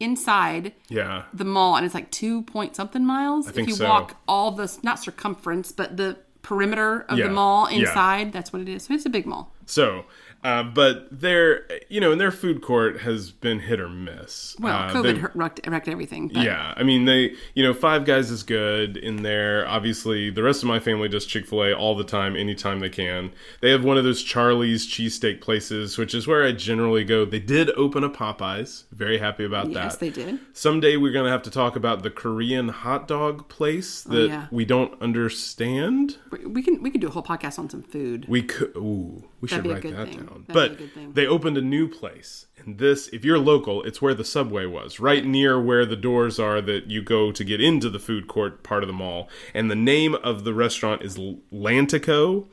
[0.00, 1.24] inside yeah.
[1.32, 3.46] the mall, and it's like two point something miles.
[3.46, 3.84] think if you so.
[3.88, 7.80] walk all the not circumference, but the perimeter of Yeah, the mall yeah.
[7.80, 8.84] inside, that's what it is.
[8.84, 9.52] So it's a big mall.
[9.66, 10.04] So,
[10.46, 14.54] uh, but their, you know, and their food court has been hit or miss.
[14.60, 16.28] Well, Uh, COVID hurt, wrecked, wrecked everything.
[16.28, 19.66] But yeah, I mean, they, you know, Five Guys is good in there.
[19.66, 22.88] Obviously, the rest of my family does Chick fil A all the time, anytime they
[22.90, 23.32] can.
[23.60, 27.24] They have one of those Charlie's cheesesteak places, which is where I generally go.
[27.24, 28.84] They did open a Popeyes.
[28.92, 29.82] Very happy about Yes, that.
[29.84, 30.38] Yes, they did.
[30.52, 34.26] Someday we're going to have to talk about the Korean hot dog place that Oh,
[34.26, 34.46] yeah.
[34.50, 36.16] we don't understand.
[36.30, 38.26] We- can we can do a whole podcast on some food.
[38.28, 38.72] We could.
[38.76, 40.18] Ooh, we should be a write good that thing.
[40.26, 40.35] down.
[40.46, 41.12] That'd but be a good thing.
[41.12, 44.98] they opened a new place, and this, if you're local, it's where the subway was,
[44.98, 48.62] right near where the doors are that you go to get into the food court
[48.62, 49.28] part of the mall.
[49.54, 52.46] And the name of the restaurant is Lantico.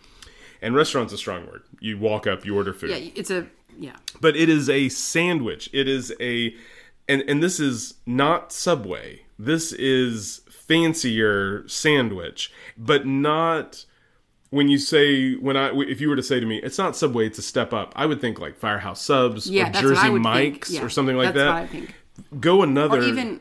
[0.61, 1.63] And restaurant's a strong word.
[1.81, 3.97] You walk up, you order food Yeah, it's a yeah.
[4.21, 5.69] but it is a sandwich.
[5.73, 6.55] It is a,
[7.09, 9.23] and and this is not Subway.
[9.37, 13.85] This is fancier sandwich, but not.
[14.53, 17.25] When you say when I if you were to say to me it's not Subway
[17.25, 20.07] it's a step up I would think like Firehouse Subs Yeah, or that's what I
[20.09, 20.69] Jersey Mike's.
[20.69, 21.47] Yeah, or something like that's that.
[21.47, 21.95] What I think.
[22.39, 23.39] Go another Or even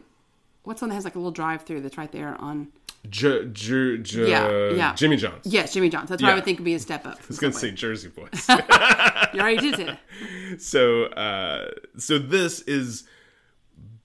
[0.63, 2.69] what's one that has like a little drive-through that's right there on.
[3.11, 4.95] J, J, J, Yeah, yeah.
[4.95, 5.45] Jimmy John's.
[5.45, 6.09] Yes, Jimmy John's.
[6.09, 6.33] That's what Yeah.
[6.33, 7.19] I would think would be a step up.
[7.21, 8.49] I was gonna say Jersey Boys.
[9.35, 9.99] You already did that.
[10.63, 13.05] so uh so this is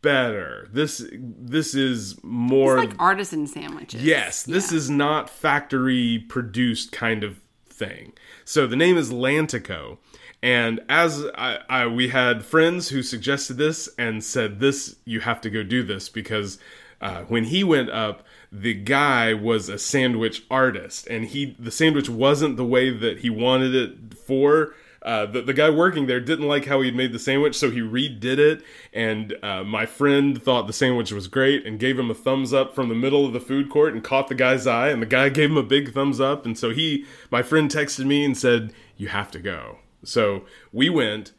[0.07, 0.67] better.
[0.71, 4.03] This this is more It's like artisan sandwiches.
[4.03, 4.77] Yes, this Yeah.
[4.77, 7.39] is not factory produced kind of
[7.69, 8.13] thing.
[8.45, 9.97] So the name is Lantico.
[10.41, 15.41] And as I, I we had friends who suggested this and said this you have
[15.41, 16.59] to go do this because
[17.01, 22.09] uh, when he went up, the guy was a sandwich artist, and he the sandwich
[22.09, 24.73] wasn't the way that he wanted it for.
[25.01, 27.69] Uh, the, the guy working there didn't like how he had made the sandwich, so
[27.69, 28.63] he redid it.
[28.93, 32.73] And uh, my friend thought the sandwich was great and gave him a thumbs up
[32.73, 34.89] from the middle of the food court and caught the guy's eye.
[34.89, 36.45] And the guy gave him a big thumbs up.
[36.45, 40.89] And so he, my friend, texted me and said, "You have to go." So we
[40.89, 41.31] went,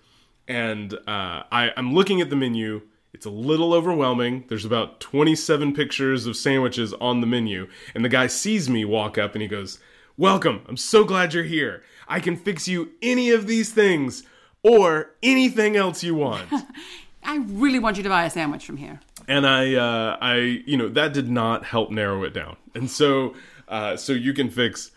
[0.46, 2.82] and uh, I, I'm looking at the menu.
[3.14, 4.44] It's a little overwhelming.
[4.48, 9.16] There's about 27 pictures of sandwiches on the menu, and the guy sees me walk
[9.18, 9.78] up and he goes,
[10.18, 10.62] Welcome.
[10.68, 11.84] I'm so glad you're here.
[12.08, 14.24] I can fix you any of these things
[14.62, 16.48] or anything else you want.
[17.22, 19.00] I really want you to buy a sandwich from here.
[19.28, 20.36] and I, uh, I,
[20.66, 22.56] you know, that did not help narrow it down.
[22.74, 23.34] And so,
[23.68, 24.90] uh, so you can fix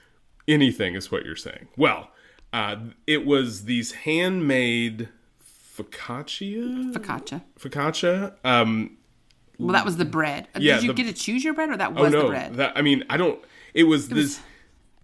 [0.47, 1.67] anything, is what you're saying.
[1.77, 2.09] Well,
[2.53, 5.09] uh, it was these handmade
[5.77, 7.41] focaccia, Focaccia.
[7.59, 8.33] focaccia.
[8.43, 8.97] Um,
[9.57, 10.47] Well, that was the bread.
[10.57, 12.27] Yeah, Did you the- get to choose your bread, or that oh was the no,
[12.27, 12.55] bread?
[12.55, 13.39] that I mean, I don't.
[13.73, 14.39] It was this.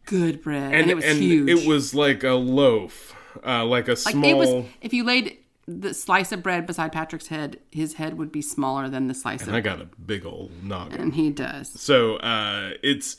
[0.08, 1.50] Good bread, and, and it was and huge.
[1.50, 4.26] it was like a loaf, uh, like a like small.
[4.26, 4.66] it was.
[4.82, 5.38] If you laid
[5.68, 9.46] the slice of bread beside Patrick's head, his head would be smaller than the slice
[9.46, 9.54] of.
[9.54, 11.00] I got a big old noggin.
[11.00, 11.70] and he does.
[11.80, 13.18] So uh, it's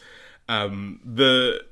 [0.49, 1.63] um, the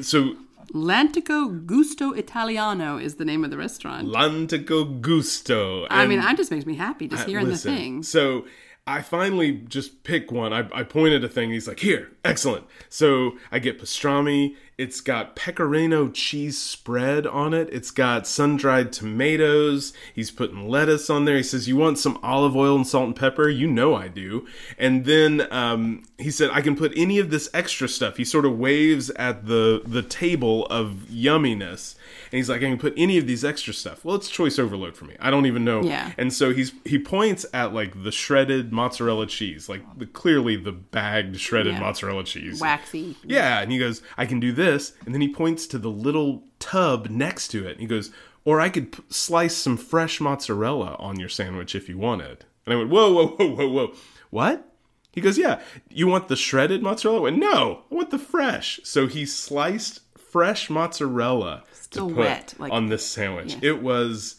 [0.00, 0.36] so
[0.72, 4.08] Lantico Gusto Italiano is the name of the restaurant.
[4.08, 5.86] Lantico Gusto.
[5.90, 8.02] I mean, it just makes me happy just hearing listen, the thing.
[8.02, 8.46] So
[8.86, 10.52] I finally just pick one.
[10.52, 11.50] I, I pointed a thing.
[11.50, 14.56] He's like, "Here, excellent." So I get pastrami.
[14.78, 17.70] It's got pecorino cheese spread on it.
[17.72, 19.94] It's got sun dried tomatoes.
[20.14, 21.38] He's putting lettuce on there.
[21.38, 24.46] He says, "You want some olive oil and salt and pepper?" You know I do.
[24.78, 28.44] And then um, he said, "I can put any of this extra stuff." He sort
[28.44, 31.94] of waves at the the table of yumminess,
[32.30, 34.94] and he's like, "I can put any of these extra stuff." Well, it's choice overload
[34.94, 35.16] for me.
[35.20, 35.82] I don't even know.
[35.84, 36.12] Yeah.
[36.18, 40.72] And so he's he points at like the shredded mozzarella cheese, like the clearly the
[40.72, 41.80] bagged shredded Yeah.
[41.80, 42.60] mozzarella cheese.
[42.60, 43.16] Waxy.
[43.24, 46.44] Yeah, and he goes, I can do this, and then he points to the little
[46.58, 48.10] tub next to it, and he goes,
[48.44, 52.44] or I could p- slice some fresh mozzarella on your sandwich if you wanted.
[52.64, 53.94] And I went, whoa, whoa, whoa, whoa, whoa,
[54.30, 54.72] what?
[55.12, 57.18] He goes, Yeah, you want the shredded mozzarella?
[57.18, 58.78] I went, no, I want the fresh.
[58.84, 63.56] So he sliced fresh mozzarella Still to put wet, like- on this sandwich.
[63.62, 64.36] It was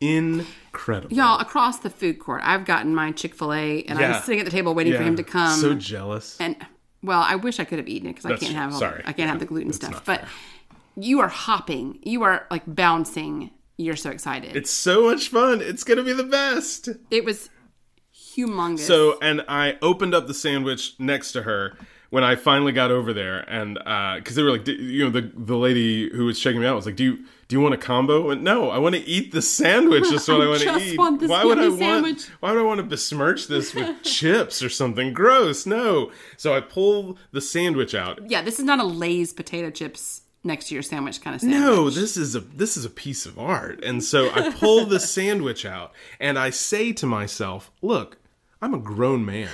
[0.00, 1.14] incredible.
[1.14, 4.08] Y'all, across the food court, I've gotten my Chick fil A and I Yeah.
[4.16, 5.08] was sitting at the table waiting for Yeah.
[5.08, 5.58] him to come.
[5.58, 6.36] So jealous.
[6.40, 6.56] and
[7.04, 9.02] well, I wish I could have eaten it because I can't have all, Sorry.
[9.04, 10.04] I can't have the gluten stuff.
[10.04, 10.28] But fair.
[10.96, 13.50] you are hopping, you are like bouncing.
[13.76, 14.56] You're so excited.
[14.56, 15.60] It's so much fun.
[15.60, 16.88] It's going to be the best.
[17.10, 17.50] it was
[18.14, 18.80] humongous.
[18.80, 21.76] So, and I opened up the sandwich next to her
[22.10, 25.10] when I finally got over there, and uh, because they were like, "D- you know,
[25.10, 27.74] the the lady who was checking me out was like, "Do you do you want
[27.74, 30.04] a combo?" And no, I want to eat the sandwich.
[30.10, 30.98] That's what I, I want to eat.
[30.98, 32.30] want why would I yummy want?
[32.40, 35.66] Why would I want to besmirch this with chips or something gross?
[35.66, 36.10] No.
[36.36, 38.30] So I pull the sandwich out.
[38.30, 41.60] yeah, this is not a Lay's potato chips next to your sandwich kind of sandwich.
[41.60, 43.82] No, this is a this is a piece of art.
[43.84, 48.18] And so I pull the sandwich out and I say to myself, "Look,
[48.60, 49.50] I'm a grown man.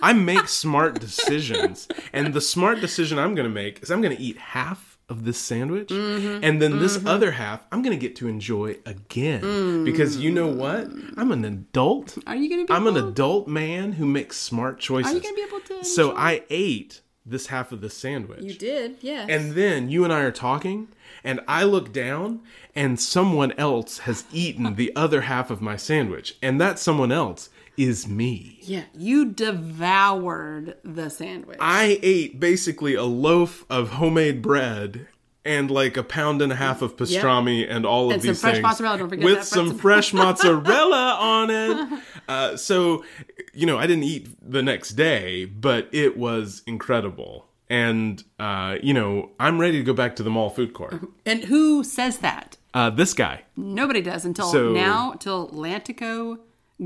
[0.00, 1.88] I make smart decisions.
[2.12, 5.24] And the smart decision I'm going to make is I'm going to eat half of
[5.24, 6.42] this sandwich mm-hmm.
[6.42, 7.08] and then this mm-hmm.
[7.08, 9.84] other half I'm going to get to enjoy again mm.
[9.84, 10.88] because you know what?
[11.16, 12.16] I'm an adult.
[12.26, 12.72] Are you gonna be?
[12.72, 15.12] I'm an adult man who makes smart choices.
[15.12, 15.84] Are you gonna be able to?
[15.84, 18.42] so I ate this half of the sandwich.
[18.42, 19.28] You did, yes.
[19.30, 20.88] And then you and I are talking,
[21.22, 22.40] and I look down,
[22.74, 26.36] and someone else has eaten the other half of my sandwich.
[26.42, 28.58] And that someone else is me.
[28.62, 31.58] yeah, you devoured the sandwich.
[31.60, 35.06] I ate basically a loaf of homemade bread
[35.44, 38.40] and like a pound and a half of pastrami and all of And some these
[38.40, 42.02] fresh things mozzarella, don't forget with some fresh- fresh mozzarella on it.
[42.28, 43.04] Uh, so,
[43.52, 47.46] you know, I didn't eat the next day, but it was incredible.
[47.68, 50.94] And uh, you know, I'm ready to go back to the mall food court.
[51.26, 52.56] and who says that?
[52.72, 53.42] Uh, this guy.
[53.56, 56.38] Nobody does until So- now, till Lantico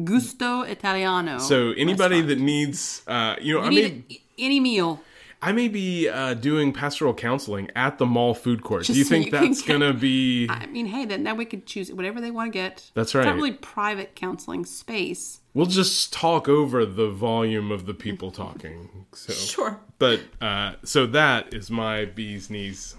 [0.04, 1.38] Gusto Italiano.
[1.38, 2.28] So anybody restaurant.
[2.28, 5.00] that needs, uh, you know, I you may, need any meal.
[5.40, 8.84] I may be uh, doing pastoral counseling at the mall food court.
[8.86, 10.46] Do you so think you that's get- gonna be?
[10.50, 12.90] I mean, hey, then now we could choose whatever they want to get.
[12.94, 13.34] That's It's not right.
[13.34, 15.40] really private counseling space.
[15.54, 18.90] We'll just talk over the volume of the people talking.
[19.14, 19.80] So, Sure.
[19.98, 22.94] but uh, so that is my bee's knees.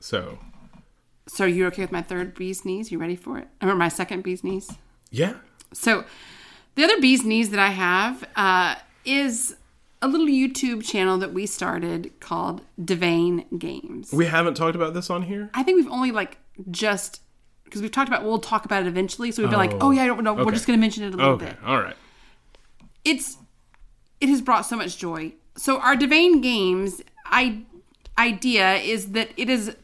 [0.00, 0.38] So
[1.28, 2.90] So you're okay with my third bee's knees?
[2.90, 3.48] You ready for it?
[3.62, 4.68] Or my second bee's knees?
[5.14, 5.34] Yeah,
[5.72, 6.04] So,
[6.76, 9.56] the other bee's knees that I have uh, is
[10.02, 14.12] a little YouTube channel that we started called Devane Games.
[14.12, 15.50] we haven't talked about this on here.
[15.54, 16.38] I think we've only like
[16.70, 17.20] just
[17.64, 19.30] because we've talked about we'll talk about it eventually.
[19.32, 20.34] So we've been like, Oh, oh yeah, I don't know.
[20.34, 21.56] We're just going to mention it a little Okay, bit.
[21.64, 21.96] all right.
[23.04, 23.36] It's
[24.20, 25.32] it has brought so much joy.
[25.56, 27.62] So our Devane Games I,
[28.18, 29.74] idea is that it is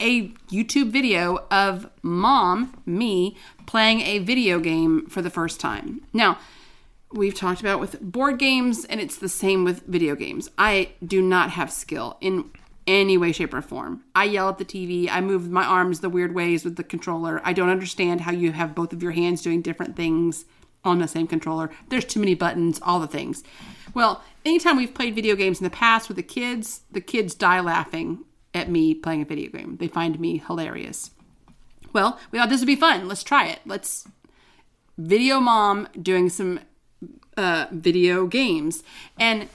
[0.00, 3.36] a YouTube video of mom, me,
[3.66, 6.02] playing a video game for the first time.
[6.12, 6.38] Now,
[7.12, 10.48] we've talked about with board games, and it's the same with video games.
[10.58, 12.50] I do not have skill in
[12.86, 14.02] any way, shape, or form.
[14.14, 15.08] I yell at the TV.
[15.10, 17.40] I move my arms the weird ways with the controller.
[17.44, 20.44] I don't understand how you have both of your hands doing different things
[20.82, 21.70] on the same controller.
[21.88, 23.44] There's too many buttons, all the things.
[23.92, 27.60] Well, anytime we've played video games in the past with the kids, the kids die
[27.60, 28.24] laughing
[28.54, 29.76] at me playing a video game.
[29.78, 31.10] They find me hilarious.
[31.92, 33.08] Well, we thought this would be fun.
[33.08, 33.60] Let's try it.
[33.66, 34.06] Let's
[34.98, 36.60] video mom doing some
[37.36, 38.82] uh, video games.
[39.18, 39.48] And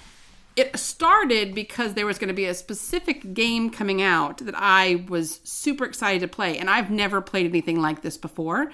[0.55, 5.05] it started because there was going to be a specific game coming out that I
[5.07, 6.57] was super excited to play.
[6.57, 8.71] And I've never played anything like this before.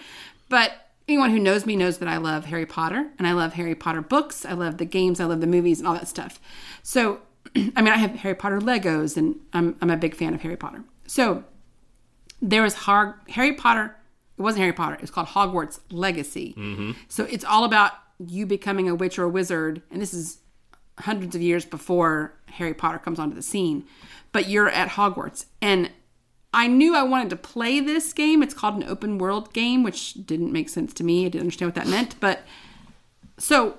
[0.50, 0.74] But
[1.08, 4.02] anyone who knows me knows that I love Harry Potter and I love Harry Potter
[4.02, 4.46] books.
[4.46, 6.40] I love the games, I love the movies, and all that stuff.
[6.84, 7.22] So,
[7.76, 10.58] I mean, I have Harry Potter Legos and I'm, I'm a big fan of Harry
[10.58, 10.84] Potter.
[11.08, 11.44] So,
[12.42, 13.96] there was Har- Harry Potter.
[14.38, 14.96] It wasn't Harry Potter.
[14.96, 16.56] It was called Hogwarts Legacy.
[16.58, 16.92] Mm-hmm.
[17.08, 20.40] So it's all about you becoming a witch or a wizard, and this is
[21.00, 23.86] hundreds of years before Harry Potter comes onto the scene.
[24.32, 25.92] But you're at Hogwarts, and
[26.54, 28.42] I knew I wanted to play this game.
[28.42, 31.26] It's called an open world game, which didn't make sense to me.
[31.26, 32.44] I didn't understand what that meant, but
[33.38, 33.76] so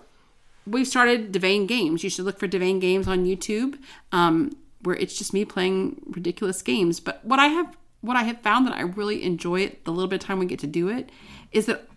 [0.66, 2.04] we've started Devane Games.
[2.04, 3.78] You should look for Devane Games on YouTube,
[4.12, 7.00] um, where it's just me playing ridiculous games.
[7.00, 10.08] But what I have, what I have found that I really enjoy it, the little
[10.08, 11.10] bit of time we get to do it,
[11.52, 11.88] is that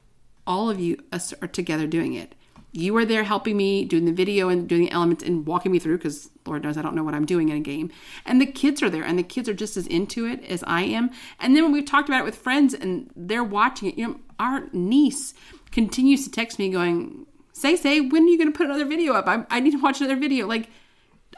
[0.48, 2.36] all of you are together doing it.
[2.72, 5.80] You are there helping me doing the video and doing the elements and walking me
[5.80, 7.90] through because Lord knows I don't know what I'm doing in a game.
[8.26, 10.82] And the kids are there and the kids are just as into it as I
[10.82, 11.10] am.
[11.40, 14.20] And then when we've talked about it with friends and they're watching it, you know,
[14.40, 15.34] our niece
[15.72, 17.26] continues to text me going,
[17.56, 19.30] Say, say, when are you going to put another video up?
[19.30, 20.46] I, I need to watch another video.
[20.46, 20.68] Like,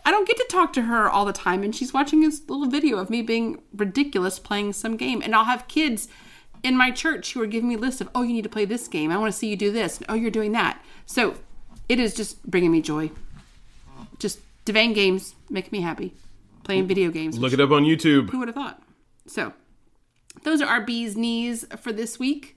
[0.03, 2.65] I don't get to talk to her all the time, and she's watching this little
[2.65, 5.21] video of me being ridiculous playing some game.
[5.21, 6.07] And I'll have kids
[6.63, 8.87] in my church who are giving me lists of, oh, you need to play this
[8.87, 9.11] game.
[9.11, 9.99] I want to see you do this.
[10.09, 10.83] Oh, you're doing that.
[11.05, 11.35] So
[11.87, 13.11] it is just bringing me joy.
[14.17, 16.15] Just Devane games make me happy.
[16.63, 17.37] Playing video games.
[17.37, 18.31] Look it up on YouTube.
[18.31, 18.81] Who would have thought?
[19.27, 19.53] So,
[20.43, 22.56] those are our bees knees for this week.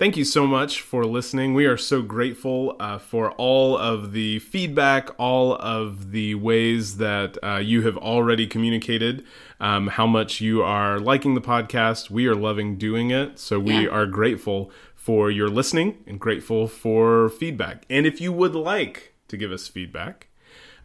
[0.00, 1.52] Thank you so much for listening.
[1.52, 7.36] We are so grateful uh, for all of the feedback, all of the ways that
[7.44, 9.26] uh, you have already communicated
[9.60, 12.08] um, how much you are liking the podcast.
[12.08, 13.38] We are loving doing it.
[13.38, 13.90] So we Yeah.
[13.90, 17.84] are grateful for your listening and grateful for feedback.
[17.90, 20.28] And if you would like to give us feedback,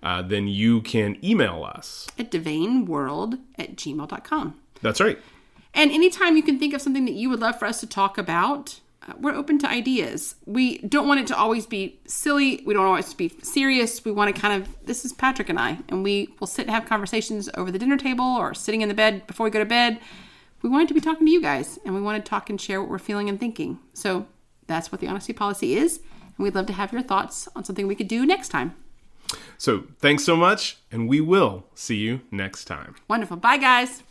[0.03, 2.09] uh, then you can email us.
[2.19, 4.55] At devaneworld at gmail.com.
[4.81, 5.17] That's right.
[5.73, 8.17] And anytime you can think of something that you would love for us to talk
[8.17, 8.81] about,
[9.19, 10.35] we're open to ideas.
[10.45, 12.63] We don't want it to always be silly.
[12.65, 14.03] We don't want it to be serious.
[14.03, 16.75] We want to kind of, this is Patrick and I, and we will sit and
[16.75, 19.65] have conversations over the dinner table or sitting in the bed before we go to
[19.65, 19.99] bed.
[20.61, 22.81] We wanted to be talking to you guys, and we want to talk and share
[22.81, 23.77] what we're feeling and thinking.
[23.93, 24.25] So
[24.65, 25.97] that's what the honesty policy is.
[25.97, 28.75] And we'd love to have your thoughts on something we could do next time.
[29.57, 32.95] So thanks so much, and we will see you next time.
[33.07, 33.37] Wonderful.
[33.37, 34.03] Bye, guys.